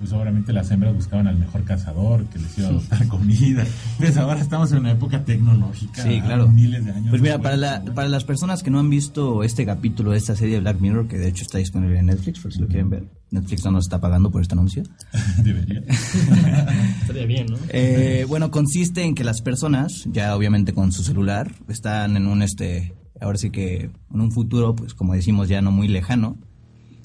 pues 0.00 0.12
obviamente 0.12 0.52
las 0.52 0.68
hembras 0.70 0.94
buscaban 0.94 1.26
al 1.28 1.36
mejor 1.38 1.62
cazador 1.64 2.24
que 2.26 2.38
les 2.40 2.58
iba 2.58 2.68
a 2.68 2.72
dar 2.88 3.06
comida. 3.08 3.64
Pues 3.98 4.16
ahora 4.16 4.40
estamos 4.40 4.72
en 4.72 4.78
una 4.78 4.90
época 4.92 5.24
tecnológica. 5.24 6.02
Sí, 6.02 6.20
claro. 6.22 6.48
Miles 6.48 6.84
de 6.84 6.90
años. 6.92 7.10
Pues 7.10 7.20
mira, 7.22 7.38
para, 7.38 7.56
la- 7.56 7.84
para 7.84 8.08
las 8.08 8.24
personas 8.24 8.62
que 8.62 8.70
no 8.70 8.78
han 8.80 8.88
visto 8.90 9.44
este 9.44 9.64
capítulo 9.66 10.12
de 10.12 10.18
esta 10.18 10.34
serie 10.34 10.54
de 10.54 10.60
Black 10.62 10.80
Mirror, 10.80 11.06
que 11.06 11.18
de 11.18 11.28
hecho 11.28 11.42
está 11.42 11.58
disponible 11.58 11.98
en 11.98 12.06
Netflix, 12.06 12.40
por 12.40 12.52
si 12.52 12.58
lo 12.60 12.66
quieren 12.66 12.88
ver. 12.90 13.04
Netflix 13.30 13.64
no 13.64 13.70
nos 13.72 13.84
está 13.84 14.00
pagando 14.00 14.30
por 14.30 14.42
este 14.42 14.54
anuncio. 14.54 14.82
Debería. 15.44 15.82
Estaría 17.02 17.26
bien, 17.26 17.46
¿no? 17.50 17.56
Eh, 17.68 18.24
bueno, 18.28 18.50
consiste 18.50 19.04
en 19.04 19.14
que 19.14 19.22
las 19.24 19.40
personas, 19.42 20.04
ya 20.10 20.34
obviamente 20.34 20.72
con 20.72 20.92
su 20.92 21.02
celular, 21.04 21.52
están 21.68 22.16
en 22.16 22.26
un 22.26 22.42
este, 22.42 22.94
ahora 23.20 23.38
sí 23.38 23.50
que 23.50 23.90
en 24.12 24.20
un 24.20 24.32
futuro, 24.32 24.74
pues 24.74 24.94
como 24.94 25.14
decimos 25.14 25.48
ya 25.48 25.60
no 25.62 25.70
muy 25.70 25.88
lejano, 25.88 26.38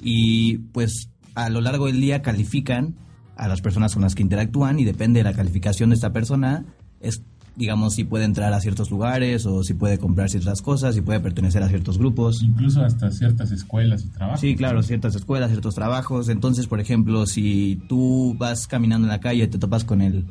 y 0.02 0.58
pues 0.72 1.10
a 1.36 1.50
lo 1.50 1.62
largo 1.62 1.88
del 1.88 2.02
día 2.02 2.22
califican 2.22 2.96
a 3.36 3.48
las 3.48 3.62
personas 3.62 3.94
con 3.94 4.02
las 4.02 4.16
que 4.16 4.24
interactúan 4.24 4.80
y 4.80 4.86
depende 4.86 5.20
de 5.20 5.26
la 5.26 5.34
calificación 5.34 5.90
de 5.90 5.96
esta 5.96 6.14
persona, 6.14 6.66
es 7.02 7.22
digamos 7.56 7.96
si 7.96 8.04
puede 8.04 8.26
entrar 8.26 8.54
a 8.54 8.60
ciertos 8.60 8.92
lugares 8.92 9.46
o 9.46 9.64
si 9.64 9.74
puede 9.74 9.98
comprar 9.98 10.30
ciertas 10.30 10.62
cosas, 10.62 10.96
si 10.96 11.02
puede 11.02 11.20
pertenecer 11.20 11.64
a 11.64 11.70
ciertos 11.70 11.98
grupos. 11.98 12.42
Incluso 12.44 12.82
hasta 12.82 13.12
ciertas 13.12 13.52
escuelas 13.52 14.04
y 14.04 14.10
trabajos. 14.10 14.42
Sí, 14.42 14.56
claro, 14.56 14.84
ciertas 14.84 15.16
escuelas, 15.16 15.50
ciertos 15.50 15.76
trabajos. 15.76 16.30
Entonces, 16.30 16.68
por 16.68 16.80
ejemplo, 16.80 17.26
si 17.26 17.82
tú 17.88 18.36
vas 18.38 18.68
caminando 18.68 19.06
en 19.06 19.12
la 19.12 19.20
calle 19.20 19.44
y 19.44 19.48
te 19.48 19.58
topas 19.58 19.86
con 19.86 20.02
el, 20.02 20.26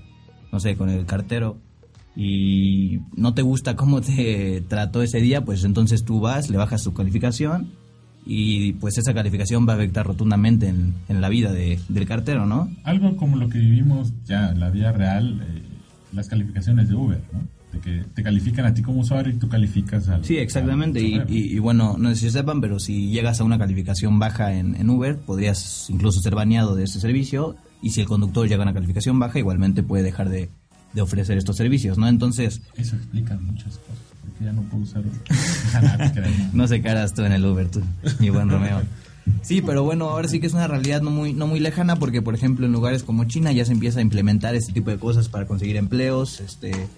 no 0.53 0.61
sé, 0.61 0.77
con 0.77 0.91
el 0.91 1.07
cartero 1.07 1.59
y 2.15 3.01
no 3.17 3.35
te 3.35 3.43
gusta 3.43 3.75
cómo 3.75 4.01
te 4.01 4.61
trató 4.69 5.03
ese 5.03 5.21
día, 5.21 5.45
pues 5.45 5.65
entonces 5.65 6.05
tú 6.05 6.21
vas, 6.21 6.51
le 6.51 6.59
bajas 6.59 6.85
tu 6.85 6.93
calificación 6.93 7.84
y 8.27 8.73
pues 8.75 8.97
esa 8.99 9.13
calificación 9.15 9.67
va 9.69 9.75
a 9.75 9.77
afectar 9.77 10.07
rotundamente 10.07 10.69
en, 10.69 10.95
en 11.09 11.21
la 11.21 11.29
vida 11.29 11.53
de- 11.53 11.79
del 11.89 12.07
cartero, 12.07 12.47
¿no? 12.47 12.71
Algo 12.85 13.17
como 13.17 13.37
lo 13.37 13.49
que 13.49 13.59
vivimos 13.59 14.13
ya 14.25 14.51
en 14.51 14.61
la 14.61 14.71
vida 14.71 14.93
real, 14.93 15.43
eh, 15.47 15.63
las 16.13 16.29
calificaciones 16.29 16.89
de 16.89 16.95
Uber, 16.95 17.21
¿no? 17.33 17.41
De 17.73 17.81
que 17.81 18.05
te 18.15 18.23
califican 18.23 18.67
a 18.67 18.73
ti 18.73 18.83
como 18.83 19.01
usuario 19.01 19.33
y 19.33 19.37
tú 19.37 19.49
calificas 19.49 20.09
al. 20.09 20.25
Sí, 20.25 20.37
exactamente. 20.39 21.01
al 21.01 21.05
Y, 21.07 21.13
chofer. 21.19 21.31
y- 21.31 21.57
y 21.57 21.59
bueno, 21.59 21.97
no 21.99 22.09
sé 22.11 22.17
si 22.17 22.31
sepan, 22.31 22.61
pero 22.61 22.79
si 22.79 23.11
llegas 23.11 23.41
a 23.41 23.45
una 23.45 23.59
calificación 23.59 24.19
baja 24.19 24.55
en, 24.55 24.75
en 24.77 24.89
Uber, 24.91 25.19
podrías 25.19 25.91
incluso 25.91 26.21
ser 26.21 26.35
baneado 26.35 26.77
de 26.77 26.85
ese 26.85 27.01
servicio. 27.01 27.57
Y 27.83 27.91
si 27.91 28.01
el 28.01 28.07
conductor 28.07 28.49
llega 28.49 28.63
a 28.63 28.67
una 28.67 28.73
calificación 28.75 29.19
baja, 29.19 29.39
igualmente 29.41 29.83
puede 29.83 30.05
dejar 30.05 30.31
de, 30.31 30.49
de 30.95 31.03
ofrecer 31.03 31.37
estos 31.37 31.57
servicios, 31.57 31.99
¿no? 31.99 32.07
Entonces, 32.09 32.63
Eso 32.77 32.97
explica 32.97 33.37
muchas 33.37 33.77
cosas. 33.79 34.14
Ya 34.41 34.53
no 34.53 34.63
puedo 34.63 34.83
usar 34.83 35.03
¿no? 36.53 36.69
se 36.69 36.83
caras 36.83 37.15
tú 37.15 37.23
en 37.23 37.33
el 37.33 37.45
Uber, 37.45 37.71
tú, 37.71 37.83
mi 38.19 38.31
buen 38.31 38.49
Romeo. 38.51 38.83
Sí, 39.43 39.63
pero 39.63 39.85
bueno, 39.85 40.11
ahora 40.11 40.29
sí 40.29 40.41
que 40.41 40.47
es 40.47 40.53
una 40.53 40.67
realidad 40.67 41.01
no 41.01 41.11
muy, 41.11 41.33
no 41.33 41.47
muy 41.47 41.61
lejana 41.61 41.97
porque, 41.97 42.21
por 42.21 42.35
ejemplo, 42.35 42.67
en 42.67 42.73
lugares 42.73 43.03
como 43.03 43.25
China 43.25 43.53
ya 43.53 43.65
se 43.65 43.73
empieza 43.73 44.01
a 44.01 44.03
implementar 44.03 44.55
este 44.55 44.73
tipo 44.73 44.91
de 44.91 44.99
cosas 44.99 45.29
para 45.29 45.47
conseguir 45.47 45.77
empleos, 45.77 46.41
este, 46.41 46.89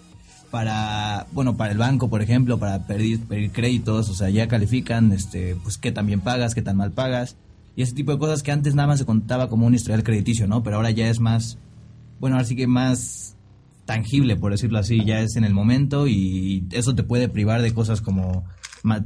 para, 0.51 1.27
bueno, 1.33 1.57
para 1.57 1.73
el 1.73 1.79
banco, 1.79 2.09
por 2.09 2.23
ejemplo, 2.23 2.59
para 2.59 2.87
pedir, 2.87 3.21
pedir 3.21 3.53
créditos, 3.53 4.09
o 4.09 4.15
sea, 4.15 4.31
ya 4.31 4.49
califican, 4.49 5.13
este, 5.13 5.57
pues 5.63 5.79
qué 5.79 5.93
tan 5.93 6.07
bien 6.07 6.21
pagas, 6.21 6.55
qué 6.55 6.63
tan 6.63 6.77
mal 6.77 6.93
pagas, 6.93 7.37
y 7.77 7.83
ese 7.83 7.95
tipo 7.95 8.13
de 8.13 8.19
cosas 8.19 8.43
que 8.43 8.53
antes 8.53 8.75
nada 8.75 8.89
más 8.89 8.99
se 8.99 9.07
contaba 9.07 9.49
como 9.49 9.67
un 9.67 9.75
historial 9.75 10.03
crediticio, 10.03 10.49
¿no? 10.49 10.63
Pero 10.63 10.77
ahora 10.77 10.91
ya 10.91 11.09
es 11.09 11.21
más, 11.21 11.59
bueno, 12.19 12.37
ahora 12.37 12.49
sí 12.49 12.57
que 12.57 12.67
más 12.67 13.36
tangible, 13.87 14.37
por 14.37 14.53
decirlo 14.53 14.79
así, 14.79 15.05
ya 15.05 15.21
es 15.21 15.37
en 15.37 15.45
el 15.45 15.55
momento 15.55 16.07
y 16.07 16.67
eso 16.73 16.95
te 16.95 17.05
puede 17.05 17.29
privar 17.29 17.63
de 17.63 17.73
cosas 17.73 18.03
como 18.03 18.45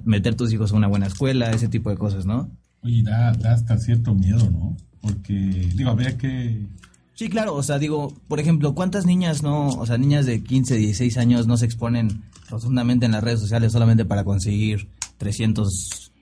meter 0.04 0.34
tus 0.34 0.52
hijos 0.52 0.72
a 0.72 0.76
una 0.76 0.88
buena 0.88 1.06
escuela, 1.06 1.50
ese 1.52 1.68
tipo 1.68 1.90
de 1.90 1.96
cosas, 1.96 2.26
¿no? 2.26 2.50
Oye, 2.82 3.02
da, 3.02 3.32
da 3.32 3.54
hasta 3.54 3.78
cierto 3.78 4.14
miedo, 4.14 4.50
¿no? 4.50 4.76
Porque, 5.00 5.34
digo, 5.34 5.90
habría 5.90 6.16
que. 6.18 6.66
Sí, 7.14 7.28
claro, 7.28 7.54
o 7.54 7.62
sea, 7.62 7.78
digo, 7.78 8.14
por 8.28 8.40
ejemplo, 8.40 8.74
¿cuántas 8.74 9.06
niñas 9.06 9.42
no, 9.42 9.68
o 9.68 9.86
sea, 9.86 9.98
niñas 9.98 10.26
de 10.26 10.42
15, 10.42 10.76
16 10.76 11.18
años 11.18 11.46
no 11.46 11.56
se 11.56 11.66
exponen 11.66 12.22
rotundamente 12.48 13.06
en 13.06 13.12
las 13.12 13.22
redes 13.22 13.40
sociales 13.40 13.72
solamente 13.72 14.04
para 14.04 14.24
conseguir 14.24 14.88
300 15.18 16.12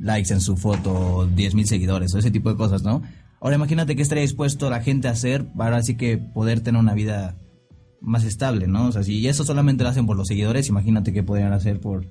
likes 0.00 0.32
en 0.32 0.40
su 0.40 0.56
foto, 0.56 1.28
10 1.34 1.54
mil 1.54 1.66
seguidores 1.66 2.14
o 2.14 2.18
ese 2.18 2.30
tipo 2.30 2.50
de 2.50 2.56
cosas, 2.56 2.82
¿no? 2.82 3.02
Ahora 3.40 3.56
imagínate 3.56 3.94
qué 3.94 4.02
estaría 4.02 4.22
dispuesto 4.22 4.70
la 4.70 4.80
gente 4.80 5.08
a 5.08 5.12
hacer 5.12 5.44
para 5.44 5.76
así 5.76 5.96
que 5.96 6.18
poder 6.18 6.60
tener 6.60 6.80
una 6.80 6.94
vida 6.94 7.36
más 8.04 8.24
estable, 8.24 8.66
¿no? 8.66 8.88
O 8.88 8.92
sea, 8.92 9.02
si 9.02 9.26
eso 9.26 9.44
solamente 9.44 9.82
lo 9.82 9.90
hacen 9.90 10.06
por 10.06 10.16
los 10.16 10.28
seguidores, 10.28 10.68
imagínate 10.68 11.12
qué 11.12 11.22
podrían 11.22 11.52
hacer 11.52 11.80
por, 11.80 12.06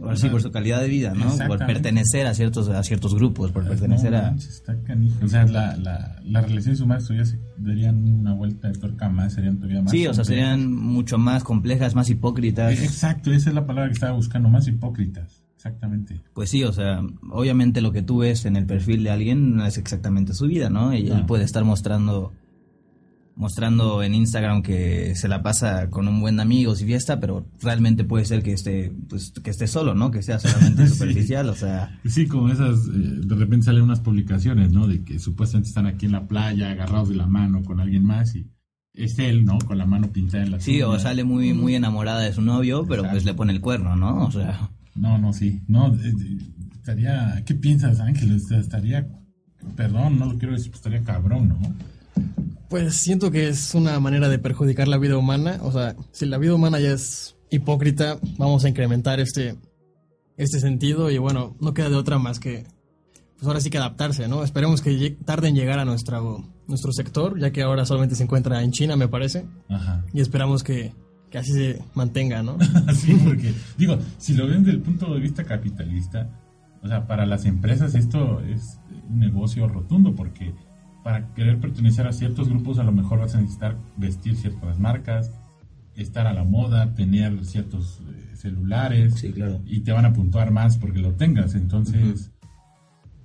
ahora 0.00 0.16
sí, 0.16 0.28
por 0.28 0.42
su 0.42 0.50
calidad 0.50 0.80
de 0.80 0.88
vida, 0.88 1.14
¿no? 1.14 1.34
Por 1.46 1.64
pertenecer 1.64 2.26
a 2.26 2.34
ciertos, 2.34 2.68
a 2.68 2.82
ciertos 2.82 3.14
grupos, 3.14 3.52
por 3.52 3.66
pertenecer 3.66 4.10
No 4.12 4.18
a... 4.18 4.34
está. 4.36 4.76
O 5.22 5.28
sea, 5.28 5.46
la, 5.46 5.76
la, 5.76 6.20
las 6.24 6.44
relaciones 6.44 6.80
humanas 6.80 7.04
todavía 7.04 7.24
se 7.24 7.38
darían 7.56 8.02
una 8.04 8.34
vuelta 8.34 8.68
de 8.68 8.78
tuerca 8.78 9.08
más, 9.08 9.34
serían 9.34 9.56
todavía 9.56 9.82
más. 9.82 9.90
Sí, 9.90 10.06
o 10.06 10.14
sea, 10.14 10.24
serían 10.24 10.72
mucho 10.72 11.18
más 11.18 11.44
complejas, 11.44 11.94
más 11.94 12.10
hipócritas. 12.10 12.78
Eh, 12.78 12.84
Exacto, 12.84 13.32
esa 13.32 13.50
es 13.50 13.54
la 13.54 13.66
palabra 13.66 13.88
que 13.88 13.94
estaba 13.94 14.12
buscando, 14.12 14.48
más 14.48 14.66
hipócritas. 14.66 15.44
Exactamente. 15.54 16.22
Pues 16.32 16.48
sí, 16.48 16.64
o 16.64 16.72
sea, 16.72 17.02
obviamente 17.30 17.82
lo 17.82 17.92
que 17.92 18.00
tú 18.00 18.18
ves 18.20 18.46
en 18.46 18.56
el 18.56 18.64
perfil 18.64 19.04
de 19.04 19.10
alguien 19.10 19.56
no 19.56 19.66
es 19.66 19.76
exactamente 19.76 20.32
su 20.32 20.46
vida, 20.46 20.70
¿no? 20.70 20.94
Y 20.94 21.08
él 21.08 21.26
puede 21.26 21.44
estar 21.44 21.64
mostrando 21.64 22.32
mostrando 23.40 24.02
en 24.02 24.14
Instagram 24.14 24.62
que 24.62 25.14
se 25.16 25.26
la 25.26 25.42
pasa 25.42 25.88
con 25.88 26.06
un 26.06 26.20
buen 26.20 26.38
amigo 26.40 26.74
y 26.74 26.84
fiesta, 26.84 27.18
pero 27.20 27.46
realmente 27.62 28.04
puede 28.04 28.26
ser 28.26 28.42
que 28.42 28.52
esté 28.52 28.92
pues 29.08 29.32
que 29.42 29.48
esté 29.50 29.66
solo, 29.66 29.94
¿no? 29.94 30.10
Que 30.10 30.22
sea 30.22 30.38
solamente 30.38 30.86
Sí. 30.86 30.92
superficial, 30.92 31.48
o 31.48 31.54
sea, 31.54 31.98
Sí, 32.04 32.26
como 32.26 32.50
esas, 32.50 32.80
eh, 32.86 32.90
de 32.92 33.34
repente 33.34 33.64
salen 33.64 33.82
unas 33.82 34.00
publicaciones, 34.00 34.72
¿no? 34.72 34.86
De 34.86 35.02
que 35.02 35.18
supuestamente 35.18 35.68
están 35.70 35.86
aquí 35.86 36.04
en 36.06 36.12
la 36.12 36.28
playa, 36.28 36.70
agarrados 36.70 37.08
de 37.08 37.16
la 37.16 37.26
mano 37.26 37.62
con 37.64 37.80
alguien 37.80 38.04
más 38.04 38.36
y 38.36 38.46
es 38.92 39.18
él, 39.18 39.44
¿no? 39.46 39.58
Con 39.58 39.78
la 39.78 39.86
mano 39.86 40.12
pintada 40.12 40.44
en 40.44 40.50
la 40.50 40.60
sí, 40.60 40.82
o 40.82 40.98
sale 40.98 41.24
muy 41.24 41.54
muy 41.54 41.74
enamorada 41.74 42.20
de 42.20 42.32
su 42.34 42.42
novio, 42.42 42.84
pero 42.86 43.02
pues 43.10 43.24
le 43.24 43.32
pone 43.34 43.52
el 43.54 43.60
cuerno, 43.62 43.96
¿no? 43.96 44.26
O 44.26 44.30
sea, 44.30 44.68
No, 44.94 45.16
no, 45.16 45.32
sí. 45.32 45.62
No, 45.66 45.94
eh, 45.94 45.98
eh, 46.08 46.38
estaría... 46.74 47.42
¿Qué 47.46 47.54
piensas, 47.54 48.00
Ángel? 48.00 48.32
Est- 48.36 48.52
Estaría... 48.52 49.08
Perdón, 49.76 50.18
no 50.18 50.26
lo 50.26 50.38
quiero 50.38 50.52
decir, 50.54 50.68
pero 50.72 50.76
estaría 50.76 51.02
cabrón, 51.02 51.48
¿no? 51.48 51.58
Pues 52.68 52.94
siento 52.94 53.30
que 53.30 53.48
es 53.48 53.74
una 53.74 53.98
manera 53.98 54.28
de 54.28 54.38
perjudicar 54.38 54.86
la 54.86 54.98
vida 54.98 55.16
humana. 55.16 55.58
O 55.62 55.72
sea, 55.72 55.96
si 56.12 56.26
la 56.26 56.38
vida 56.38 56.54
humana 56.54 56.78
ya 56.78 56.92
es 56.92 57.36
hipócrita, 57.50 58.18
vamos 58.38 58.64
a 58.64 58.68
incrementar 58.68 59.20
este, 59.20 59.56
este 60.36 60.60
sentido 60.60 61.10
y 61.10 61.18
bueno, 61.18 61.56
no 61.60 61.74
queda 61.74 61.90
de 61.90 61.96
otra 61.96 62.18
más 62.18 62.38
que, 62.38 62.64
pues 63.36 63.46
ahora 63.46 63.60
sí 63.60 63.70
que 63.70 63.78
adaptarse, 63.78 64.28
¿no? 64.28 64.44
Esperemos 64.44 64.82
que 64.82 65.16
tarde 65.24 65.48
en 65.48 65.56
llegar 65.56 65.78
a 65.78 65.84
nuestro, 65.84 66.44
nuestro 66.68 66.92
sector, 66.92 67.38
ya 67.38 67.50
que 67.50 67.62
ahora 67.62 67.84
solamente 67.84 68.14
se 68.14 68.22
encuentra 68.22 68.62
en 68.62 68.70
China, 68.70 68.96
me 68.96 69.08
parece, 69.08 69.46
Ajá. 69.68 70.04
y 70.12 70.20
esperamos 70.20 70.62
que, 70.62 70.92
que 71.30 71.38
así 71.38 71.52
se 71.52 71.82
mantenga, 71.94 72.42
¿no? 72.42 72.56
Sí, 72.94 73.18
porque, 73.24 73.52
digo, 73.76 73.98
si 74.18 74.34
lo 74.34 74.46
ven 74.46 74.62
desde 74.62 74.76
el 74.76 74.82
punto 74.82 75.12
de 75.12 75.20
vista 75.20 75.44
capitalista, 75.44 76.28
o 76.82 76.88
sea, 76.88 77.06
para 77.06 77.26
las 77.26 77.44
empresas 77.44 77.94
esto 77.94 78.40
es 78.40 78.78
un 79.08 79.18
negocio 79.18 79.66
rotundo, 79.68 80.14
porque 80.14 80.54
para 81.02 81.32
querer 81.34 81.58
pertenecer 81.58 82.06
a 82.06 82.12
ciertos 82.12 82.48
grupos 82.48 82.78
a 82.78 82.84
lo 82.84 82.92
mejor 82.92 83.20
vas 83.20 83.34
a 83.34 83.40
necesitar 83.40 83.76
vestir 83.96 84.36
ciertas 84.36 84.78
marcas, 84.78 85.30
estar 85.96 86.26
a 86.26 86.32
la 86.32 86.44
moda, 86.44 86.94
tener 86.94 87.44
ciertos 87.44 88.00
eh, 88.08 88.36
celulares, 88.36 89.14
Sí, 89.14 89.32
claro. 89.32 89.60
y 89.66 89.80
te 89.80 89.92
van 89.92 90.04
a 90.06 90.12
puntuar 90.12 90.50
más 90.50 90.76
porque 90.78 91.00
lo 91.00 91.12
tengas, 91.12 91.54
entonces... 91.54 92.30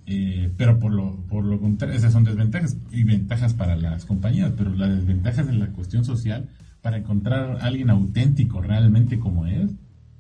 eh, 0.05 0.51
pero 0.57 0.77
por 0.79 0.93
lo, 0.93 1.15
por 1.27 1.43
lo 1.45 1.59
contrario, 1.59 1.95
esas 1.95 2.13
son 2.13 2.23
desventajas 2.23 2.77
y 2.91 3.03
ventajas 3.03 3.53
para 3.53 3.75
las 3.75 4.05
compañías, 4.05 4.53
pero 4.55 4.73
las 4.73 4.89
desventajas 4.89 5.47
en 5.47 5.59
la 5.59 5.67
cuestión 5.67 6.05
social 6.05 6.47
para 6.81 6.97
encontrar 6.97 7.57
a 7.61 7.65
alguien 7.65 7.89
auténtico 7.89 8.61
realmente 8.61 9.17
como 9.19 9.47
es, 9.47 9.71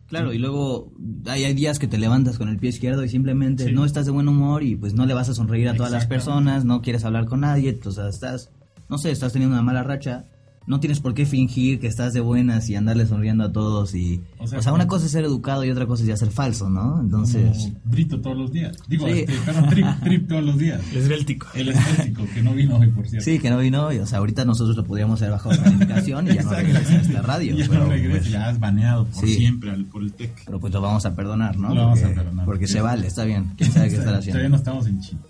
Claro, 0.07 0.33
y 0.33 0.37
luego 0.37 0.91
hay, 1.27 1.43
hay 1.45 1.53
días 1.55 1.79
que 1.79 1.87
te 1.87 1.97
levantas 1.97 2.37
con 2.37 2.47
el 2.49 2.57
pie 2.57 2.69
izquierdo 2.69 3.03
y 3.03 3.09
simplemente 3.09 3.65
Sí. 3.65 3.71
no 3.71 3.85
estás 3.85 4.05
de 4.05 4.11
buen 4.11 4.27
humor 4.27 4.61
y 4.63 4.75
pues 4.75 4.93
no 4.93 5.05
le 5.05 5.13
vas 5.15 5.29
a 5.29 5.33
sonreír 5.33 5.67
a 5.69 5.75
todas 5.75 5.91
las 5.91 6.05
personas, 6.05 6.63
no 6.63 6.81
quieres 6.81 7.03
hablar 7.05 7.25
con 7.25 7.39
nadie, 7.41 7.79
o 7.83 7.91
sea, 7.91 8.07
estás, 8.09 8.51
no 8.87 8.97
sé, 8.99 9.09
estás 9.11 9.33
teniendo 9.33 9.55
una 9.55 9.63
mala 9.63 9.81
racha, 9.83 10.25
no 10.67 10.79
tienes 10.79 10.99
por 10.99 11.13
qué 11.13 11.25
fingir 11.25 11.79
que 11.79 11.87
estás 11.87 12.13
de 12.13 12.21
buenas 12.21 12.69
y 12.69 12.75
andarle 12.75 13.05
sonriendo 13.05 13.43
a 13.43 13.51
todos 13.51 13.93
y... 13.93 14.21
O 14.39 14.45
O 14.45 14.47
sea, 14.47 14.61
sea, 14.61 14.73
una 14.73 14.87
cosa 14.87 15.05
es 15.05 15.11
ser 15.11 15.23
educado 15.23 15.63
y 15.63 15.69
otra 15.69 15.85
cosa 15.85 16.01
es 16.03 16.09
ya 16.09 16.17
ser 16.17 16.31
falso, 16.31 16.69
¿no? 16.69 16.99
Entonces... 17.01 17.57
como 17.57 17.79
Brito 17.85 18.19
todos 18.21 18.35
los 18.37 18.51
días. 18.51 18.75
Digo, 18.87 19.05
Sí. 19.07 19.25
este, 19.27 19.33
trip, 19.69 19.85
trip 20.03 20.27
todos 20.27 20.43
los 20.43 20.57
días. 20.57 20.81
Esbéltico. 20.95 21.47
El 21.53 21.69
estético, 21.69 22.23
que 22.33 22.41
no 22.41 22.53
vino 22.53 22.77
hoy, 22.77 22.87
por 22.87 23.07
cierto. 23.07 23.23
Sí, 23.23 23.37
que 23.39 23.49
no 23.51 23.57
vino, 23.59 23.93
y, 23.93 23.99
o 23.99 24.05
sea, 24.07 24.17
ahorita 24.19 24.43
nosotros 24.45 24.75
lo 24.75 24.83
podríamos 24.83 25.21
haber 25.21 25.33
bajado 25.33 25.55
de 25.55 25.61
calificación 25.63 26.27
y 26.31 26.33
ya 26.35 26.43
no 26.43 26.51
regresa 26.51 26.93
a 26.93 27.01
esta 27.01 27.21
radio. 27.21 27.55
Ya 27.57 27.67
pero, 27.69 27.83
no 27.85 27.89
regresa, 27.91 28.19
pues, 28.19 28.31
ya 28.31 28.47
has 28.49 28.59
baneado 28.59 29.05
por 29.05 29.25
Sí. 29.27 29.35
siempre 29.35 29.69
al, 29.71 29.85
por 29.85 30.01
el 30.01 30.13
TEC. 30.13 30.31
pero 30.45 30.59
pues 30.59 30.73
lo 30.73 30.81
vamos 30.81 31.05
a 31.05 31.15
perdonar, 31.15 31.57
¿no? 31.57 31.73
Lo 31.75 31.81
vamos 31.81 31.99
a 31.99 32.01
porque, 32.03 32.15
perdonar. 32.15 32.45
Porque 32.45 32.67
se 32.67 32.81
vale, 32.81 33.05
está 33.07 33.23
bien. 33.23 33.51
¿Quién 33.55 33.71
sabe 33.73 33.89
qué 33.89 33.97
estar 33.97 34.15
haciendo? 34.15 34.39
Todavía 34.39 34.49
no 34.49 34.55
estamos 34.55 34.87
en 34.87 34.99
China. 34.99 35.21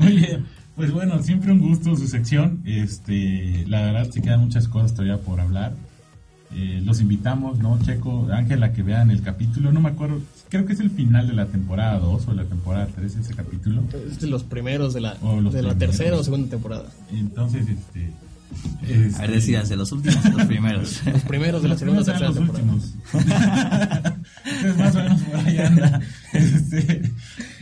Oye, 0.00 0.42
pues 0.80 0.92
bueno, 0.92 1.22
siempre 1.22 1.52
un 1.52 1.58
gusto 1.60 1.94
su 1.94 2.08
sección. 2.08 2.62
Este, 2.64 3.66
la 3.68 3.82
verdad 3.82 4.08
se 4.10 4.22
quedan 4.22 4.40
muchas 4.40 4.66
cosas 4.66 4.94
todavía 4.94 5.18
por 5.18 5.38
hablar. 5.38 5.74
eh, 6.54 6.80
los 6.82 7.02
invitamos, 7.02 7.58
¿no? 7.58 7.78
Checo, 7.82 8.26
Ángela, 8.32 8.66
a 8.66 8.72
que 8.72 8.82
vean 8.82 9.10
el 9.10 9.20
capítulo. 9.20 9.72
No 9.72 9.80
me 9.82 9.90
acuerdo, 9.90 10.20
creo 10.48 10.64
que 10.64 10.72
es 10.72 10.80
el 10.80 10.90
final 10.90 11.28
de 11.28 11.34
la 11.34 11.44
temporada 11.46 11.98
2 11.98 12.28
o 12.28 12.32
la 12.32 12.44
temporada 12.44 12.88
3, 12.96 13.14
ese 13.16 13.34
capítulo. 13.34 13.82
Es 14.10 14.20
de 14.20 14.26
los 14.26 14.42
primeros 14.42 14.94
de 14.94 15.02
la, 15.02 15.16
de 15.52 15.62
la 15.62 15.74
tercera 15.76 16.16
o 16.16 16.24
segunda 16.24 16.48
temporada. 16.48 16.86
Entonces, 17.12 17.66
este. 17.68 18.10
A 19.16 19.20
ver, 19.20 19.30
decídanse, 19.32 19.76
los 19.76 19.92
últimos 19.92 20.24
o 20.24 20.30
los 20.38 20.46
primeros. 20.46 21.02
Los 21.12 21.22
primeros 21.22 21.62
de 21.62 21.68
la 21.68 21.76
segunda 21.78 22.00
o 22.02 22.04
tercera 22.04 22.28
los 22.30 22.36
temporada. 22.38 22.64
últimos. 22.64 22.94
Entonces, 24.44 24.76
más 24.78 24.96
o 24.96 24.98
menos 24.98 25.22
por 25.22 25.36
ahí 25.36 25.58
anda. 25.58 26.00
Este, 26.32 27.09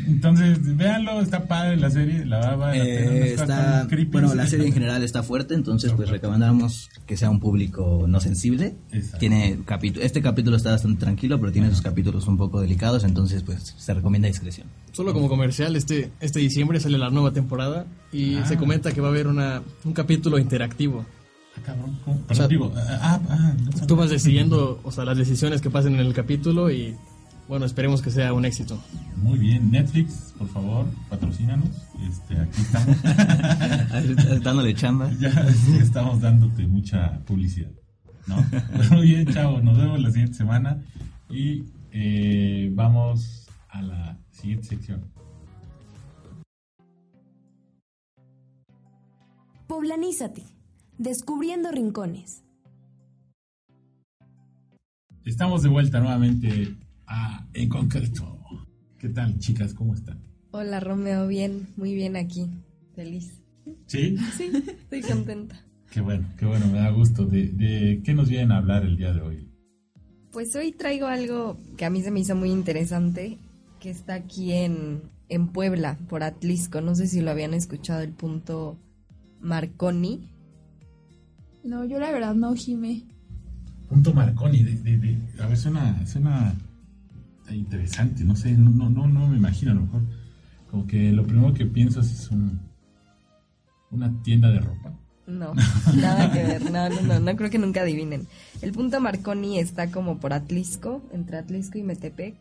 entonces, 0.08 0.76
véanlo, 0.76 1.20
está 1.20 1.44
padre 1.46 1.76
la 1.76 1.90
serie, 1.90 2.24
la 2.24 2.38
verdad 2.38 2.56
vale 2.58 2.78
la 2.78 2.84
pena, 2.84 3.12
Eh, 3.12 3.34
está, 3.34 3.86
creepy. 3.88 4.10
bueno, 4.12 4.34
la 4.34 4.46
serie 4.46 4.66
en 4.66 4.72
general 4.72 5.02
está 5.02 5.22
fuerte, 5.22 5.54
entonces 5.54 5.92
pues 5.92 6.08
recomendamos 6.08 6.90
que 7.06 7.16
sea 7.16 7.30
un 7.30 7.40
público 7.40 8.06
no 8.08 8.20
sensible. 8.20 8.76
Exacto. 8.92 9.18
Tiene 9.18 9.58
capitu- 9.66 10.00
este 10.00 10.22
capítulo 10.22 10.56
está 10.56 10.70
bastante 10.72 10.98
tranquilo, 11.00 11.38
pero 11.40 11.52
tiene 11.52 11.70
sus 11.70 11.82
capítulos 11.82 12.26
un 12.26 12.36
poco 12.36 12.60
delicados, 12.60 13.04
entonces 13.04 13.42
pues 13.42 13.74
se 13.76 13.94
recomienda 13.94 14.28
discreción. 14.28 14.66
Solo 14.92 15.12
como 15.12 15.28
comercial, 15.28 15.76
este, 15.76 16.10
este 16.20 16.40
diciembre 16.40 16.80
sale 16.80 16.98
la 16.98 17.10
nueva 17.10 17.32
temporada 17.32 17.86
y 18.12 18.34
Ah. 18.36 18.46
se 18.46 18.56
comenta 18.56 18.92
que 18.92 19.00
va 19.00 19.08
a 19.08 19.10
haber 19.10 19.26
una, 19.26 19.62
un 19.84 19.92
capítulo 19.92 20.38
interactivo. 20.38 21.04
Ah, 21.56 21.60
cabrón, 21.64 21.98
¿cómo? 22.04 22.16
Perdón, 22.20 22.36
sea, 22.36 22.46
digo, 22.48 22.72
ah, 22.76 23.20
ah, 23.28 23.52
no. 23.80 23.86
Tú 23.86 23.96
vas 23.96 24.10
decidiendo, 24.10 24.80
o 24.84 24.92
sea, 24.92 25.04
las 25.04 25.18
decisiones 25.18 25.60
que 25.60 25.70
pasen 25.70 25.94
en 25.94 26.00
el 26.00 26.14
capítulo 26.14 26.70
y 26.70 26.94
bueno, 27.48 27.64
esperemos 27.64 28.02
que 28.02 28.10
sea 28.10 28.34
un 28.34 28.44
éxito. 28.44 28.78
Muy 29.16 29.38
bien, 29.38 29.70
Netflix, 29.70 30.34
por 30.38 30.48
favor, 30.48 30.86
patrocínanos. 31.08 31.70
Este, 32.06 32.36
aquí 32.38 32.60
estamos. 32.60 34.42
Dándole 34.44 34.74
chamba. 34.74 35.10
ya 35.18 35.30
estamos 35.80 36.20
dándote 36.20 36.66
mucha 36.66 37.18
publicidad. 37.24 37.70
¿no? 38.26 38.36
Muy 38.94 39.08
bien, 39.08 39.26
chavo, 39.32 39.60
nos 39.60 39.78
vemos 39.78 39.98
la 40.00 40.10
siguiente 40.10 40.34
semana 40.34 40.82
y 41.30 41.64
eh, 41.90 42.70
vamos 42.74 43.48
a 43.70 43.80
la 43.80 44.18
siguiente 44.30 44.68
sección. 44.68 45.10
Poblanízate, 49.66 50.44
descubriendo 50.98 51.70
rincones. 51.72 52.44
Estamos 55.24 55.62
de 55.62 55.68
vuelta 55.68 56.00
nuevamente 56.00 56.76
a 57.08 57.46
En 57.54 57.68
Concreto. 57.68 58.38
¿Qué 58.98 59.08
tal, 59.08 59.38
chicas? 59.38 59.74
¿Cómo 59.74 59.94
están? 59.94 60.18
Hola 60.50 60.80
Romeo, 60.80 61.26
bien, 61.26 61.68
muy 61.76 61.94
bien 61.94 62.16
aquí, 62.16 62.46
feliz. 62.94 63.42
¿Sí? 63.86 64.16
Sí, 64.36 64.50
estoy 64.66 65.02
contenta. 65.02 65.64
Qué 65.90 66.00
bueno, 66.00 66.26
qué 66.38 66.46
bueno, 66.46 66.66
me 66.68 66.78
da 66.78 66.90
gusto. 66.90 67.24
¿De, 67.26 67.48
de 67.48 68.00
qué 68.04 68.14
nos 68.14 68.28
vienen 68.28 68.52
a 68.52 68.58
hablar 68.58 68.84
el 68.84 68.96
día 68.96 69.12
de 69.12 69.20
hoy? 69.20 69.48
Pues 70.32 70.54
hoy 70.56 70.72
traigo 70.72 71.06
algo 71.06 71.56
que 71.76 71.84
a 71.84 71.90
mí 71.90 72.02
se 72.02 72.10
me 72.10 72.20
hizo 72.20 72.34
muy 72.36 72.50
interesante, 72.50 73.38
que 73.80 73.90
está 73.90 74.14
aquí 74.14 74.52
en, 74.52 75.02
en 75.28 75.48
Puebla, 75.48 75.98
por 76.08 76.22
Atlisco. 76.22 76.80
No 76.80 76.94
sé 76.94 77.06
si 77.06 77.20
lo 77.20 77.30
habían 77.30 77.54
escuchado, 77.54 78.02
el 78.02 78.12
punto 78.12 78.78
Marconi. 79.40 80.28
No, 81.64 81.84
yo 81.84 81.98
la 81.98 82.10
verdad 82.10 82.34
no, 82.34 82.54
Jime. 82.54 83.04
Punto 83.88 84.12
Marconi, 84.12 84.62
de, 84.62 84.74
de, 84.76 84.98
de- 84.98 85.18
a 85.42 85.46
ver, 85.46 85.56
suena, 85.56 86.06
suena 86.06 86.54
interesante, 87.54 88.24
no 88.24 88.36
sé, 88.36 88.52
no, 88.52 88.70
no, 88.70 88.88
no, 88.90 89.06
no 89.08 89.28
me 89.28 89.36
imagino 89.36 89.72
a 89.72 89.74
lo 89.74 89.82
mejor. 89.82 90.02
Como 90.70 90.86
que 90.86 91.12
lo 91.12 91.24
primero 91.26 91.54
que 91.54 91.66
pienso 91.66 92.00
es 92.00 92.28
un, 92.30 92.60
una 93.90 94.22
tienda 94.22 94.50
de 94.50 94.60
ropa. 94.60 94.92
No, 95.26 95.54
nada 95.96 96.32
que 96.32 96.42
ver, 96.42 96.70
no, 96.70 96.88
no, 96.88 97.00
no, 97.02 97.20
no 97.20 97.36
creo 97.36 97.50
que 97.50 97.58
nunca 97.58 97.82
adivinen. 97.82 98.26
El 98.62 98.72
punto 98.72 99.00
Marconi 99.00 99.58
está 99.58 99.90
como 99.90 100.18
por 100.18 100.32
Atlisco, 100.32 101.02
entre 101.12 101.36
Atlisco 101.38 101.78
y 101.78 101.82
Metepec, 101.82 102.34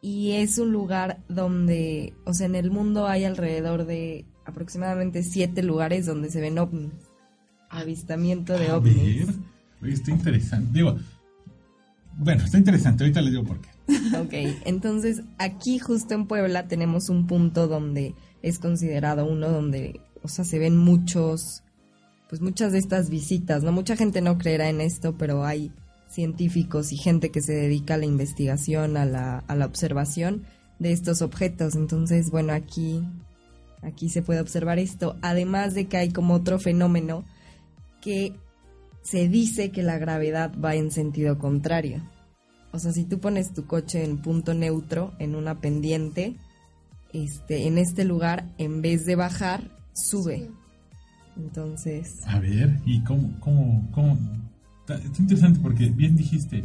y 0.00 0.32
es 0.32 0.58
un 0.58 0.72
lugar 0.72 1.18
donde, 1.28 2.12
o 2.24 2.34
sea, 2.34 2.46
en 2.46 2.54
el 2.54 2.70
mundo 2.70 3.06
hay 3.06 3.24
alrededor 3.24 3.86
de 3.86 4.24
aproximadamente 4.44 5.22
siete 5.22 5.62
lugares 5.62 6.06
donde 6.06 6.30
se 6.30 6.40
ven 6.40 6.58
ovnis. 6.58 6.92
Avistamiento 7.70 8.52
de 8.58 8.68
A 8.68 8.76
ovnis. 8.76 9.26
ver, 9.26 9.34
oye, 9.82 9.92
está 9.94 10.10
interesante. 10.10 10.70
Digo, 10.72 10.96
bueno, 12.18 12.44
está 12.44 12.58
interesante, 12.58 13.04
ahorita 13.04 13.20
les 13.22 13.32
digo 13.32 13.44
por 13.44 13.60
qué. 13.60 13.68
Ok, 13.88 14.32
entonces 14.64 15.22
aquí 15.38 15.78
justo 15.78 16.14
en 16.14 16.26
Puebla 16.26 16.68
tenemos 16.68 17.08
un 17.08 17.26
punto 17.26 17.68
donde 17.68 18.14
es 18.42 18.58
considerado 18.58 19.26
uno 19.26 19.50
donde, 19.50 20.00
o 20.22 20.28
sea, 20.28 20.44
se 20.44 20.58
ven 20.58 20.76
muchos, 20.76 21.62
pues 22.28 22.40
muchas 22.40 22.72
de 22.72 22.78
estas 22.78 23.10
visitas, 23.10 23.62
¿no? 23.62 23.72
Mucha 23.72 23.96
gente 23.96 24.20
no 24.20 24.38
creerá 24.38 24.68
en 24.68 24.80
esto, 24.80 25.16
pero 25.18 25.44
hay 25.44 25.72
científicos 26.08 26.92
y 26.92 26.96
gente 26.96 27.30
que 27.30 27.42
se 27.42 27.52
dedica 27.52 27.94
a 27.94 27.98
la 27.98 28.06
investigación, 28.06 28.96
a 28.96 29.04
la, 29.04 29.38
a 29.38 29.54
la 29.54 29.66
observación 29.66 30.44
de 30.78 30.92
estos 30.92 31.22
objetos. 31.22 31.74
Entonces, 31.74 32.30
bueno, 32.30 32.52
aquí, 32.52 33.02
aquí 33.82 34.08
se 34.08 34.22
puede 34.22 34.40
observar 34.40 34.78
esto. 34.78 35.16
Además 35.22 35.74
de 35.74 35.86
que 35.86 35.96
hay 35.96 36.10
como 36.10 36.34
otro 36.34 36.58
fenómeno 36.58 37.24
que 38.00 38.34
se 39.02 39.28
dice 39.28 39.70
que 39.70 39.82
la 39.82 39.98
gravedad 39.98 40.52
va 40.62 40.74
en 40.74 40.90
sentido 40.90 41.38
contrario. 41.38 42.02
O 42.74 42.78
sea, 42.80 42.92
si 42.92 43.04
tú 43.04 43.20
pones 43.20 43.54
tu 43.54 43.66
coche 43.66 44.04
en 44.04 44.18
punto 44.18 44.52
neutro, 44.52 45.12
en 45.20 45.36
una 45.36 45.60
pendiente, 45.60 46.34
este, 47.12 47.68
en 47.68 47.78
este 47.78 48.04
lugar, 48.04 48.52
en 48.58 48.82
vez 48.82 49.06
de 49.06 49.14
bajar, 49.14 49.70
sube. 49.92 50.50
Entonces, 51.36 52.16
A 52.26 52.40
ver, 52.40 52.80
¿y 52.84 52.98
cómo, 53.04 53.38
cómo, 53.38 53.88
cómo? 53.92 54.18
Está, 54.80 54.96
está 54.96 55.22
interesante 55.22 55.60
porque 55.62 55.88
bien 55.88 56.16
dijiste, 56.16 56.64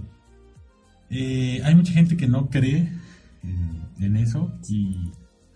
eh, 1.12 1.62
hay 1.63 1.76
mucha 1.76 1.93
gente 1.93 2.17
que 2.17 2.28
no 2.28 2.50
cree 2.50 2.89
en, 3.43 4.04
en 4.04 4.17
eso 4.17 4.52
y 4.67 5.12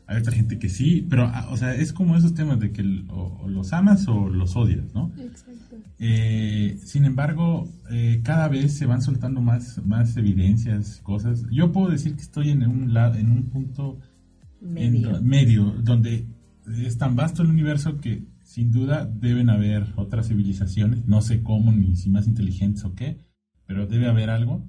hay 0.07 0.17
otra 0.17 0.33
gente 0.33 0.59
que 0.59 0.69
sí, 0.69 1.05
pero, 1.09 1.23
ah, 1.25 1.47
o 1.51 1.57
sea, 1.57 1.73
es 1.75 1.93
como 1.93 2.15
esos 2.17 2.33
temas 2.33 2.59
de 2.59 2.71
que 2.71 2.83
o, 3.09 3.39
o 3.43 3.49
los 3.49 3.71
amas 3.73 4.07
o 4.07 4.29
los 4.29 4.55
odias, 4.55 4.93
¿no? 4.93 5.11
Exacto. 5.17 5.77
Eh, 5.99 6.77
sin 6.83 7.05
embargo, 7.05 7.69
eh, 7.91 8.21
cada 8.23 8.47
vez 8.49 8.73
se 8.77 8.85
van 8.85 9.01
soltando 9.01 9.41
más, 9.41 9.81
más 9.85 10.17
evidencias, 10.17 10.99
cosas. 11.03 11.45
Yo 11.51 11.71
puedo 11.71 11.89
decir 11.89 12.15
que 12.15 12.21
estoy 12.21 12.49
en 12.49 12.63
un 12.67 12.93
lado, 12.93 13.15
en 13.15 13.31
un 13.31 13.43
punto 13.49 13.99
medio. 14.61 15.17
en- 15.17 15.25
medio, 15.25 15.65
donde 15.83 16.27
es 16.85 16.97
tan 16.97 17.15
vasto 17.15 17.41
el 17.43 17.49
universo 17.49 17.99
que 17.99 18.23
sin 18.43 18.71
duda 18.71 19.05
deben 19.05 19.49
haber 19.49 19.93
otras 19.95 20.27
civilizaciones, 20.27 21.05
no 21.07 21.21
sé 21.21 21.41
cómo 21.41 21.71
ni 21.71 21.95
si 21.95 22.09
más 22.09 22.27
inteligentes 22.27 22.83
o 22.85 22.93
qué, 22.93 23.17
pero 23.65 23.87
debe 23.87 24.07
haber 24.07 24.29
algo. 24.29 24.67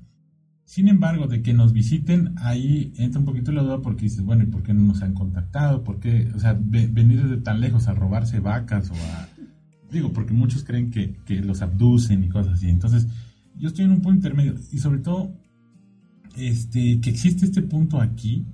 Sin 0.65 0.89
embargo, 0.89 1.27
de 1.27 1.43
que 1.43 1.53
nos 1.53 1.73
visiten, 1.73 2.33
ahí 2.39 2.93
entra 2.97 3.21
un 3.21 3.27
poquito 3.27 3.53
la 3.53 3.63
duda 3.63 3.83
porque 3.83 4.05
dices, 4.05 4.23
bueno, 4.23 4.45
¿y 4.45 4.47
por 4.47 4.63
qué 4.63 4.73
no 4.73 4.83
nos 4.83 5.03
han 5.03 5.13
contactado? 5.15 5.85
¿Por 5.85 6.01
qué? 6.01 6.31
O 6.35 6.39
sea, 6.39 6.59
ve- 6.59 6.89
venir 6.89 7.23
desde 7.23 7.37
tan 7.43 7.61
lejos 7.61 7.87
a 7.87 7.95
robarse 7.95 8.41
vacas 8.41 8.91
o 8.91 8.95
a... 8.95 9.29
Digo, 9.93 10.13
porque 10.13 10.33
muchos 10.33 10.65
creen 10.65 10.91
que, 10.91 11.17
que 11.27 11.41
los 11.41 11.63
abducen 11.63 12.25
y 12.25 12.29
cosas 12.29 12.55
así. 12.55 12.69
Entonces, 12.69 13.07
yo 13.57 13.69
estoy 13.69 13.85
en 13.85 13.93
un 13.93 14.01
punto 14.01 14.17
intermedio 14.17 14.55
y 14.73 14.79
sobre 14.79 14.99
todo, 14.99 15.33
este, 16.37 17.01
que 17.01 17.11
existe 17.11 17.45
este 17.45 17.63
punto 17.63 18.01
aquí, 18.01 18.45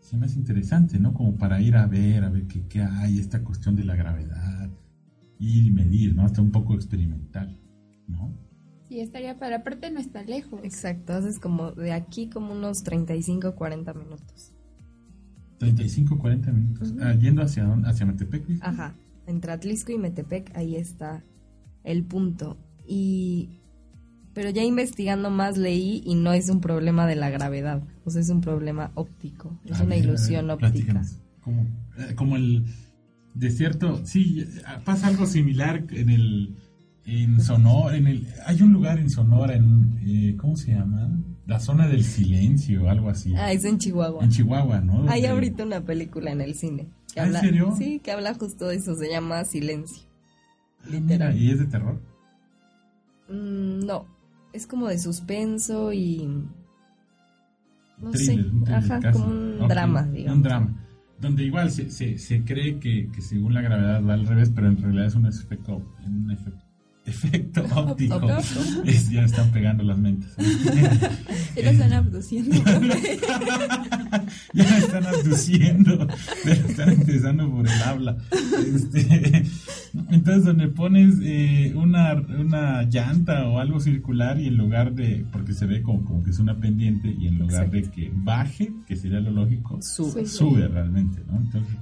se 0.00 0.16
me 0.16 0.26
hace 0.26 0.38
interesante, 0.38 0.98
¿no? 0.98 1.14
Como 1.14 1.36
para 1.36 1.62
ir 1.62 1.76
a 1.76 1.86
ver, 1.86 2.24
a 2.24 2.30
ver 2.30 2.46
qué, 2.48 2.66
qué 2.68 2.82
hay, 2.82 3.18
esta 3.18 3.42
cuestión 3.42 3.76
de 3.76 3.84
la 3.84 3.94
gravedad, 3.94 4.68
ir 5.38 5.66
y 5.66 5.70
medir, 5.70 6.14
¿no? 6.14 6.24
Hasta 6.24 6.42
un 6.42 6.50
poco 6.50 6.74
experimental, 6.74 7.56
¿no? 8.08 8.34
Sí, 8.90 8.98
estaría 8.98 9.38
para, 9.38 9.58
aparte 9.58 9.88
no 9.92 10.00
está 10.00 10.24
lejos. 10.24 10.58
Exacto, 10.64 11.12
haces 11.12 11.38
como 11.38 11.70
de 11.70 11.92
aquí 11.92 12.28
como 12.28 12.52
unos 12.52 12.82
35, 12.82 13.54
40 13.54 13.94
minutos. 13.94 14.52
35, 15.58 16.18
40 16.18 16.50
minutos. 16.50 16.94
Ah, 17.00 17.14
yendo 17.14 17.42
hacia, 17.42 17.62
dónde? 17.62 17.88
hacia 17.88 18.04
Metepec, 18.04 18.44
¿viste? 18.48 18.66
Ajá, 18.66 18.96
entre 19.28 19.52
Atlisco 19.52 19.92
y 19.92 19.98
Metepec, 19.98 20.56
ahí 20.56 20.74
está 20.74 21.22
el 21.84 22.02
punto. 22.02 22.58
Y... 22.84 23.60
Pero 24.34 24.50
ya 24.50 24.64
investigando 24.64 25.30
más 25.30 25.56
leí 25.56 26.02
y 26.04 26.16
no 26.16 26.32
es 26.32 26.50
un 26.50 26.60
problema 26.60 27.06
de 27.06 27.14
la 27.14 27.30
gravedad, 27.30 27.84
o 28.04 28.10
sea, 28.10 28.20
es 28.20 28.28
un 28.28 28.40
problema 28.40 28.90
óptico, 28.96 29.56
es 29.66 29.78
A 29.78 29.84
una 29.84 29.94
ver, 29.94 30.04
ilusión 30.04 30.48
ver, 30.48 30.56
óptica. 30.56 31.02
Como, 31.42 31.62
eh, 31.96 32.14
como 32.16 32.36
el 32.36 32.64
desierto, 33.34 34.04
sí, 34.04 34.40
eh, 34.40 34.62
pasa 34.84 35.06
algo 35.06 35.26
similar 35.26 35.84
en 35.90 36.10
el 36.10 36.56
en 37.06 37.40
Sonora, 37.40 37.96
en 37.96 38.06
el 38.06 38.26
hay 38.46 38.62
un 38.62 38.72
lugar 38.72 38.98
en 38.98 39.10
Sonora 39.10 39.54
en 39.54 39.98
eh, 40.06 40.36
¿cómo 40.36 40.56
se 40.56 40.72
llama? 40.72 41.10
La 41.46 41.58
zona 41.58 41.88
del 41.88 42.04
silencio, 42.04 42.88
algo 42.88 43.08
así. 43.10 43.34
Ah, 43.36 43.52
es 43.52 43.64
en 43.64 43.78
Chihuahua. 43.78 44.22
en 44.22 44.30
Chihuahua, 44.30 44.80
¿no? 44.80 45.08
Hay 45.10 45.26
ahorita 45.26 45.64
una 45.64 45.80
película 45.84 46.30
en 46.30 46.40
el 46.40 46.54
cine. 46.54 46.88
Que 47.12 47.20
¿Ah, 47.20 47.24
en 47.24 47.28
habla, 47.30 47.40
serio? 47.40 47.74
Sí, 47.76 48.00
que 48.00 48.12
habla 48.12 48.34
justo 48.34 48.68
de 48.68 48.76
eso, 48.76 48.94
se 48.94 49.10
llama 49.10 49.44
Silencio. 49.44 50.04
Ah, 50.82 50.86
mira, 50.90 51.00
Literal. 51.00 51.36
y 51.36 51.50
es 51.50 51.58
de 51.58 51.66
terror. 51.66 52.00
Mm, 53.28 53.84
no, 53.86 54.06
es 54.52 54.66
como 54.66 54.88
de 54.88 54.98
suspenso 54.98 55.92
y... 55.92 56.26
No 57.98 58.10
Thriller, 58.12 58.44
sé, 58.44 58.50
un 58.50 58.64
thriller 58.64 58.74
ajá, 58.84 59.00
casi. 59.00 59.18
como 59.20 59.30
un 59.34 59.68
drama, 59.68 60.02
digamos. 60.04 60.36
Un 60.36 60.42
drama. 60.42 60.86
Donde 61.20 61.44
igual 61.44 61.70
se, 61.70 61.90
se, 61.90 62.16
se 62.16 62.44
cree 62.44 62.78
que, 62.78 63.10
que 63.12 63.20
según 63.20 63.52
la 63.52 63.60
gravedad 63.60 64.02
va 64.02 64.14
al 64.14 64.26
revés, 64.26 64.50
pero 64.54 64.68
en 64.68 64.78
realidad 64.78 65.06
es 65.06 65.14
un 65.16 65.26
efecto, 65.26 65.82
un 66.06 66.30
efecto, 66.30 66.64
efecto 67.10 67.64
óptico. 67.74 68.20
Es- 68.84 69.10
ya 69.10 69.24
están 69.24 69.50
pegando 69.50 69.82
las 69.84 69.98
mentes. 69.98 70.30
Y 71.56 71.62
lo 71.64 71.70
están 71.70 71.92
abduciendo. 71.92 72.56
ya 74.54 74.64
me 74.64 74.78
están 74.78 75.04
abduciendo, 75.06 76.06
pero 76.44 76.66
están 76.68 76.90
empezando 76.90 77.50
por 77.50 77.66
el 77.66 77.82
habla. 77.82 78.16
Este, 78.74 79.44
entonces, 80.10 80.44
donde 80.44 80.68
pones 80.68 81.14
eh, 81.22 81.72
una, 81.76 82.14
una 82.14 82.82
llanta 82.84 83.48
o 83.48 83.58
algo 83.58 83.80
circular 83.80 84.40
y 84.40 84.46
en 84.46 84.56
lugar 84.56 84.94
de, 84.94 85.26
porque 85.32 85.52
se 85.54 85.66
ve 85.66 85.82
como, 85.82 86.04
como 86.04 86.22
que 86.22 86.30
es 86.30 86.38
una 86.38 86.56
pendiente, 86.58 87.14
y 87.18 87.26
en 87.26 87.38
lugar 87.38 87.70
de 87.70 87.82
que 87.82 88.10
baje, 88.14 88.72
que 88.86 88.96
sería 88.96 89.20
lo 89.20 89.30
lógico, 89.32 89.80
Sube. 89.82 90.26
sube 90.26 90.68
realmente, 90.68 91.22
¿no? 91.26 91.36
Entonces, 91.38 91.76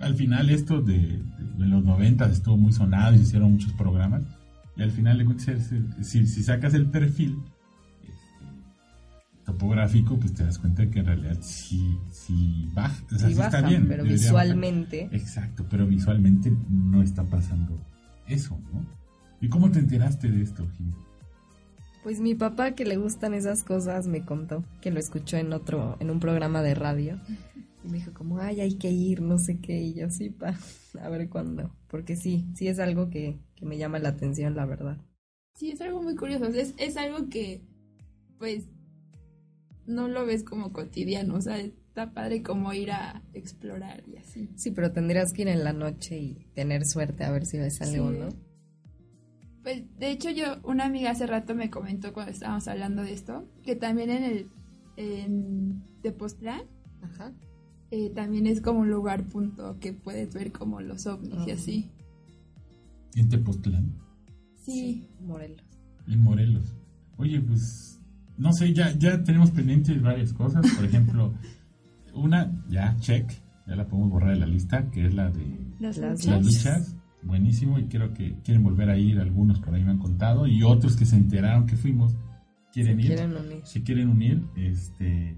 al 0.00 0.14
final 0.14 0.50
esto 0.50 0.82
de, 0.82 0.98
de- 0.98 1.20
de 1.58 1.66
los 1.66 1.82
90 1.84 2.26
estuvo 2.30 2.56
muy 2.56 2.72
sonado 2.72 3.14
y 3.14 3.18
se 3.18 3.24
hicieron 3.24 3.52
muchos 3.52 3.72
programas, 3.74 4.22
y 4.76 4.82
al 4.82 4.90
final 4.90 5.18
de 5.18 5.24
cuentas, 5.24 5.70
si, 6.02 6.26
si 6.26 6.42
sacas 6.42 6.74
el 6.74 6.86
perfil, 6.90 7.38
este, 8.02 9.44
topográfico, 9.44 10.18
pues 10.18 10.34
te 10.34 10.44
das 10.44 10.58
cuenta 10.58 10.88
que 10.90 11.00
en 11.00 11.06
realidad 11.06 11.38
sí, 11.40 11.98
sí 12.10 12.68
baja, 12.74 13.02
o 13.06 13.18
sea, 13.18 13.28
Sí 13.28 13.34
sí 13.34 13.40
está 13.40 13.62
bien. 13.62 13.86
pero 13.88 14.02
bajar. 14.02 14.18
visualmente. 14.18 15.08
Exacto, 15.12 15.64
pero 15.70 15.86
visualmente 15.86 16.52
no 16.68 17.02
está 17.02 17.24
pasando 17.24 17.78
eso, 18.26 18.58
¿no? 18.72 18.84
¿Y 19.40 19.48
cómo 19.48 19.70
te 19.70 19.78
enteraste 19.78 20.30
de 20.30 20.42
esto, 20.42 20.66
Jimmy? 20.76 20.92
Pues 22.02 22.20
mi 22.20 22.34
papá 22.34 22.72
que 22.72 22.84
le 22.84 22.96
gustan 22.96 23.34
esas 23.34 23.64
cosas 23.64 24.06
me 24.06 24.24
contó 24.24 24.64
que 24.80 24.90
lo 24.90 25.00
escuchó 25.00 25.36
en 25.38 25.52
otro, 25.52 25.96
en 26.00 26.10
un 26.10 26.20
programa 26.20 26.62
de 26.62 26.74
radio. 26.74 27.18
Y 27.86 27.88
me 27.88 27.98
dijo 27.98 28.12
como, 28.12 28.38
ay, 28.40 28.60
hay 28.60 28.74
que 28.74 28.90
ir, 28.90 29.22
no 29.22 29.38
sé 29.38 29.60
qué. 29.60 29.80
Y 29.80 29.94
yo 29.94 30.10
sí, 30.10 30.30
pa, 30.30 30.54
a 31.00 31.08
ver 31.08 31.28
cuándo. 31.28 31.70
Porque 31.86 32.16
sí, 32.16 32.46
sí 32.54 32.66
es 32.66 32.80
algo 32.80 33.10
que, 33.10 33.38
que 33.54 33.64
me 33.64 33.78
llama 33.78 33.98
la 34.00 34.08
atención, 34.08 34.56
la 34.56 34.66
verdad. 34.66 34.98
Sí, 35.54 35.70
es 35.70 35.80
algo 35.80 36.02
muy 36.02 36.16
curioso. 36.16 36.46
Es, 36.46 36.74
es 36.78 36.96
algo 36.96 37.28
que, 37.28 37.62
pues, 38.38 38.64
no 39.86 40.08
lo 40.08 40.26
ves 40.26 40.42
como 40.42 40.72
cotidiano. 40.72 41.36
O 41.36 41.40
sea, 41.40 41.58
está 41.58 42.12
padre 42.12 42.42
como 42.42 42.72
ir 42.72 42.90
a 42.90 43.22
explorar 43.34 44.02
y 44.08 44.16
así. 44.16 44.50
Sí, 44.56 44.72
pero 44.72 44.90
tendrías 44.90 45.32
que 45.32 45.42
ir 45.42 45.48
en 45.48 45.62
la 45.62 45.72
noche 45.72 46.18
y 46.18 46.34
tener 46.54 46.84
suerte 46.84 47.22
a 47.22 47.30
ver 47.30 47.46
si 47.46 47.58
ves 47.58 47.80
algo, 47.82 48.10
Sí. 48.10 48.18
¿no? 48.18 48.28
Pues, 49.62 49.84
de 49.98 50.10
hecho, 50.10 50.30
yo, 50.30 50.58
una 50.64 50.84
amiga 50.84 51.10
hace 51.12 51.26
rato 51.26 51.54
me 51.54 51.70
comentó 51.70 52.12
cuando 52.12 52.32
estábamos 52.32 52.66
hablando 52.66 53.02
de 53.02 53.12
esto, 53.12 53.48
que 53.62 53.76
también 53.76 54.10
en 54.10 54.24
el, 54.24 54.50
en 54.96 55.82
Tepoztlán, 56.02 56.62
Ajá. 57.02 57.32
Eh, 57.96 58.10
también 58.14 58.46
es 58.46 58.60
como 58.60 58.80
un 58.80 58.90
lugar 58.90 59.24
punto 59.24 59.78
que 59.80 59.92
puedes 59.92 60.34
ver 60.34 60.52
como 60.52 60.80
los 60.80 61.06
ovnis 61.06 61.46
y 61.46 61.50
así. 61.50 61.90
En 63.14 63.28
Tepoztlán, 63.28 63.92
Sí. 64.64 65.08
Morelos. 65.20 65.62
en 66.08 66.20
Morelos. 66.22 66.74
Oye, 67.16 67.40
pues, 67.40 67.98
no 68.36 68.52
sé, 68.52 68.74
ya, 68.74 68.92
ya 68.98 69.22
tenemos 69.24 69.50
pendientes 69.52 70.02
varias 70.02 70.32
cosas. 70.32 70.64
Por 70.74 70.84
ejemplo, 70.84 71.32
una, 72.14 72.52
ya, 72.68 72.96
check, 73.00 73.30
ya 73.66 73.76
la 73.76 73.86
podemos 73.86 74.10
borrar 74.10 74.34
de 74.34 74.40
la 74.40 74.46
lista, 74.46 74.90
que 74.90 75.06
es 75.06 75.14
la 75.14 75.30
de 75.30 75.44
Las 75.78 75.96
Las 75.98 76.24
luchas. 76.24 76.26
las 76.26 76.44
luchas. 76.44 76.96
Buenísimo, 77.22 77.78
y 77.78 77.86
creo 77.86 78.12
que 78.12 78.36
quieren 78.44 78.62
volver 78.62 78.90
a 78.90 78.98
ir, 78.98 79.18
algunos 79.18 79.58
por 79.60 79.74
ahí 79.74 79.82
me 79.82 79.90
han 79.92 79.98
contado, 79.98 80.46
y 80.46 80.62
otros 80.62 80.96
que 80.96 81.06
se 81.06 81.16
enteraron 81.16 81.66
que 81.66 81.76
fuimos, 81.76 82.14
quieren 82.72 83.00
ir. 83.00 83.06
Quieren 83.06 83.36
unir. 83.36 83.60
si 83.64 83.82
quieren 83.82 84.08
unir, 84.10 84.44
este 84.56 85.36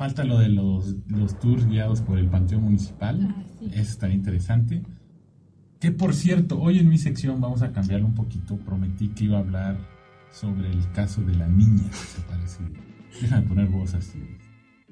falta 0.00 0.24
lo 0.24 0.38
de 0.38 0.48
los, 0.48 0.96
los 1.08 1.38
tours 1.38 1.66
guiados 1.68 2.00
por 2.00 2.18
el 2.18 2.26
Panteón 2.26 2.62
Municipal. 2.62 3.34
Ah, 3.36 3.44
sí. 3.58 3.66
Eso 3.66 3.90
estaría 3.90 4.16
interesante. 4.16 4.82
Que 5.78 5.92
por 5.92 6.14
cierto, 6.14 6.58
hoy 6.58 6.78
en 6.78 6.88
mi 6.88 6.96
sección 6.96 7.38
vamos 7.38 7.60
a 7.60 7.70
cambiarlo 7.70 8.06
un 8.06 8.14
poquito. 8.14 8.56
Prometí 8.56 9.08
que 9.08 9.24
iba 9.24 9.36
a 9.36 9.40
hablar 9.40 9.76
sobre 10.32 10.70
el 10.70 10.90
caso 10.92 11.20
de 11.20 11.34
la 11.34 11.46
niña 11.46 11.84
que 11.90 11.96
se 11.96 12.22
parece. 12.22 12.62
Déjame 13.20 13.46
poner 13.46 13.66
voz 13.66 13.92
así. 13.92 14.18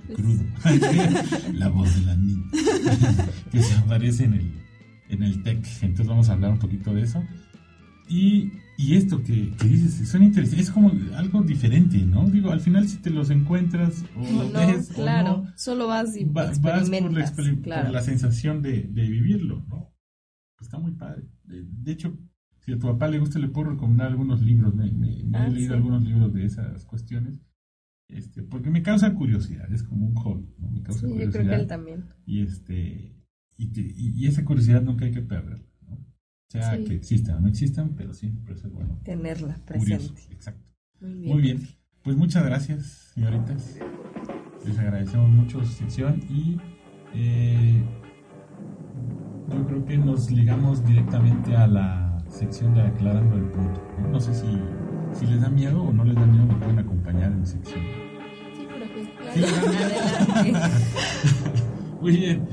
de 0.08 0.14
Crudo. 0.14 0.44
la 1.54 1.68
voz 1.68 1.94
de 1.94 2.04
la 2.04 2.14
niña. 2.14 2.44
que 3.50 3.62
se 3.62 3.74
aparece 3.76 4.24
en 4.24 4.34
el, 4.34 4.52
en 5.08 5.22
el 5.22 5.42
TEC. 5.42 5.64
Entonces 5.80 6.06
vamos 6.06 6.28
a 6.28 6.34
hablar 6.34 6.50
un 6.50 6.58
poquito 6.58 6.92
de 6.92 7.04
eso. 7.04 7.24
Y, 8.10 8.52
y 8.80 8.94
esto 8.94 9.22
que, 9.24 9.50
que 9.58 9.66
dices, 9.68 10.08
suena 10.08 10.26
interesante, 10.26 10.62
es 10.62 10.70
como 10.70 10.92
algo 11.16 11.42
diferente, 11.42 11.98
¿no? 11.98 12.30
Digo, 12.30 12.52
al 12.52 12.60
final 12.60 12.88
si 12.88 12.98
te 12.98 13.10
los 13.10 13.28
encuentras 13.30 14.04
o 14.16 14.20
No, 14.22 14.52
ves 14.52 14.88
claro. 14.94 15.34
o 15.34 15.44
no, 15.44 15.52
Solo 15.56 15.88
vas 15.88 16.16
y 16.16 16.24
va- 16.24 16.46
vas 16.46 16.60
por 16.60 17.12
la, 17.12 17.26
exper- 17.26 17.54
por 17.56 17.62
claro. 17.62 17.90
la 17.92 18.00
sensación 18.02 18.62
de, 18.62 18.84
de 18.84 19.02
vivirlo, 19.08 19.64
¿no? 19.68 19.92
Pues 20.56 20.68
está 20.68 20.78
muy 20.78 20.92
padre. 20.92 21.28
De, 21.44 21.64
de 21.64 21.92
hecho, 21.92 22.16
si 22.60 22.72
a 22.72 22.78
tu 22.78 22.86
papá 22.86 23.08
le 23.08 23.18
gusta, 23.18 23.38
le 23.40 23.48
puedo 23.48 23.70
recomendar 23.70 24.06
algunos 24.08 24.40
libros. 24.42 24.74
Me, 24.74 24.90
me- 24.92 25.24
me 25.24 25.38
Ah, 25.38 25.46
he 25.48 25.50
leído 25.50 25.70
sí. 25.72 25.76
algunos 25.76 26.02
libros 26.04 26.32
de 26.32 26.44
esas 26.44 26.84
cuestiones. 26.84 27.40
Este, 28.08 28.42
porque 28.42 28.70
me 28.70 28.82
causa 28.82 29.12
curiosidad, 29.14 29.70
es 29.72 29.82
como 29.82 30.06
un 30.06 30.14
hobby, 30.14 30.54
¿no? 30.58 30.70
Me 30.70 30.82
causa 30.82 31.00
Sí, 31.00 31.06
yo 31.08 31.12
curiosidad. 31.14 31.40
creo 31.42 31.50
que 31.56 31.60
él 31.62 31.66
también. 31.66 32.04
Y 32.26 32.42
este 32.42 33.14
y, 33.58 33.66
te- 33.72 33.80
y- 33.96 34.12
y 34.16 34.26
esa 34.26 34.44
curiosidad 34.44 34.82
nunca 34.82 35.04
hay 35.04 35.10
que 35.10 35.20
perderla. 35.22 35.67
Sea 36.48 36.76
Sí. 36.76 36.84
que 36.84 36.94
existan 36.94 37.36
o 37.36 37.40
no 37.40 37.48
existan, 37.48 37.90
pero 37.94 38.14
siempre 38.14 38.54
es 38.54 38.62
bueno. 38.72 38.98
Tenerla 39.04 39.56
Curioso, 39.66 40.14
presente. 40.14 40.34
exacto. 40.34 40.64
Muy 41.00 41.12
bien. 41.14 41.32
Muy 41.32 41.42
bien. 41.42 41.68
Pues 42.02 42.16
muchas 42.16 42.44
gracias, 42.44 43.10
señoritas. 43.14 43.76
Les 44.64 44.78
agradecemos 44.78 45.28
mucho 45.30 45.62
su 45.64 45.72
sección 45.72 46.22
y 46.28 46.56
eh, 47.14 47.82
yo 49.50 49.66
creo 49.66 49.84
que 49.84 49.98
nos 49.98 50.30
ligamos 50.30 50.84
directamente 50.86 51.54
a 51.56 51.66
la 51.66 52.18
sección 52.28 52.74
de 52.74 52.82
aclarando 52.82 53.36
el 53.36 53.44
punto. 53.44 53.82
No, 54.02 54.08
No 54.08 54.20
sé 54.20 54.34
si, 54.34 54.46
si 55.12 55.26
les 55.26 55.40
da 55.42 55.48
miedo 55.50 55.82
o 55.82 55.92
no 55.92 56.04
les 56.04 56.14
da 56.14 56.26
miedo, 56.26 56.46
me 56.46 56.54
pueden 56.56 56.78
acompañar 56.78 57.30
en 57.32 57.40
mi 57.40 57.46
sección. 57.46 57.80
Sí, 58.56 58.66
pero 58.68 58.86
pues, 58.92 59.06
Sí, 59.34 59.40
claro. 59.40 59.66
Adelante. 60.34 60.68
Muy 62.00 62.16
bien. 62.16 62.46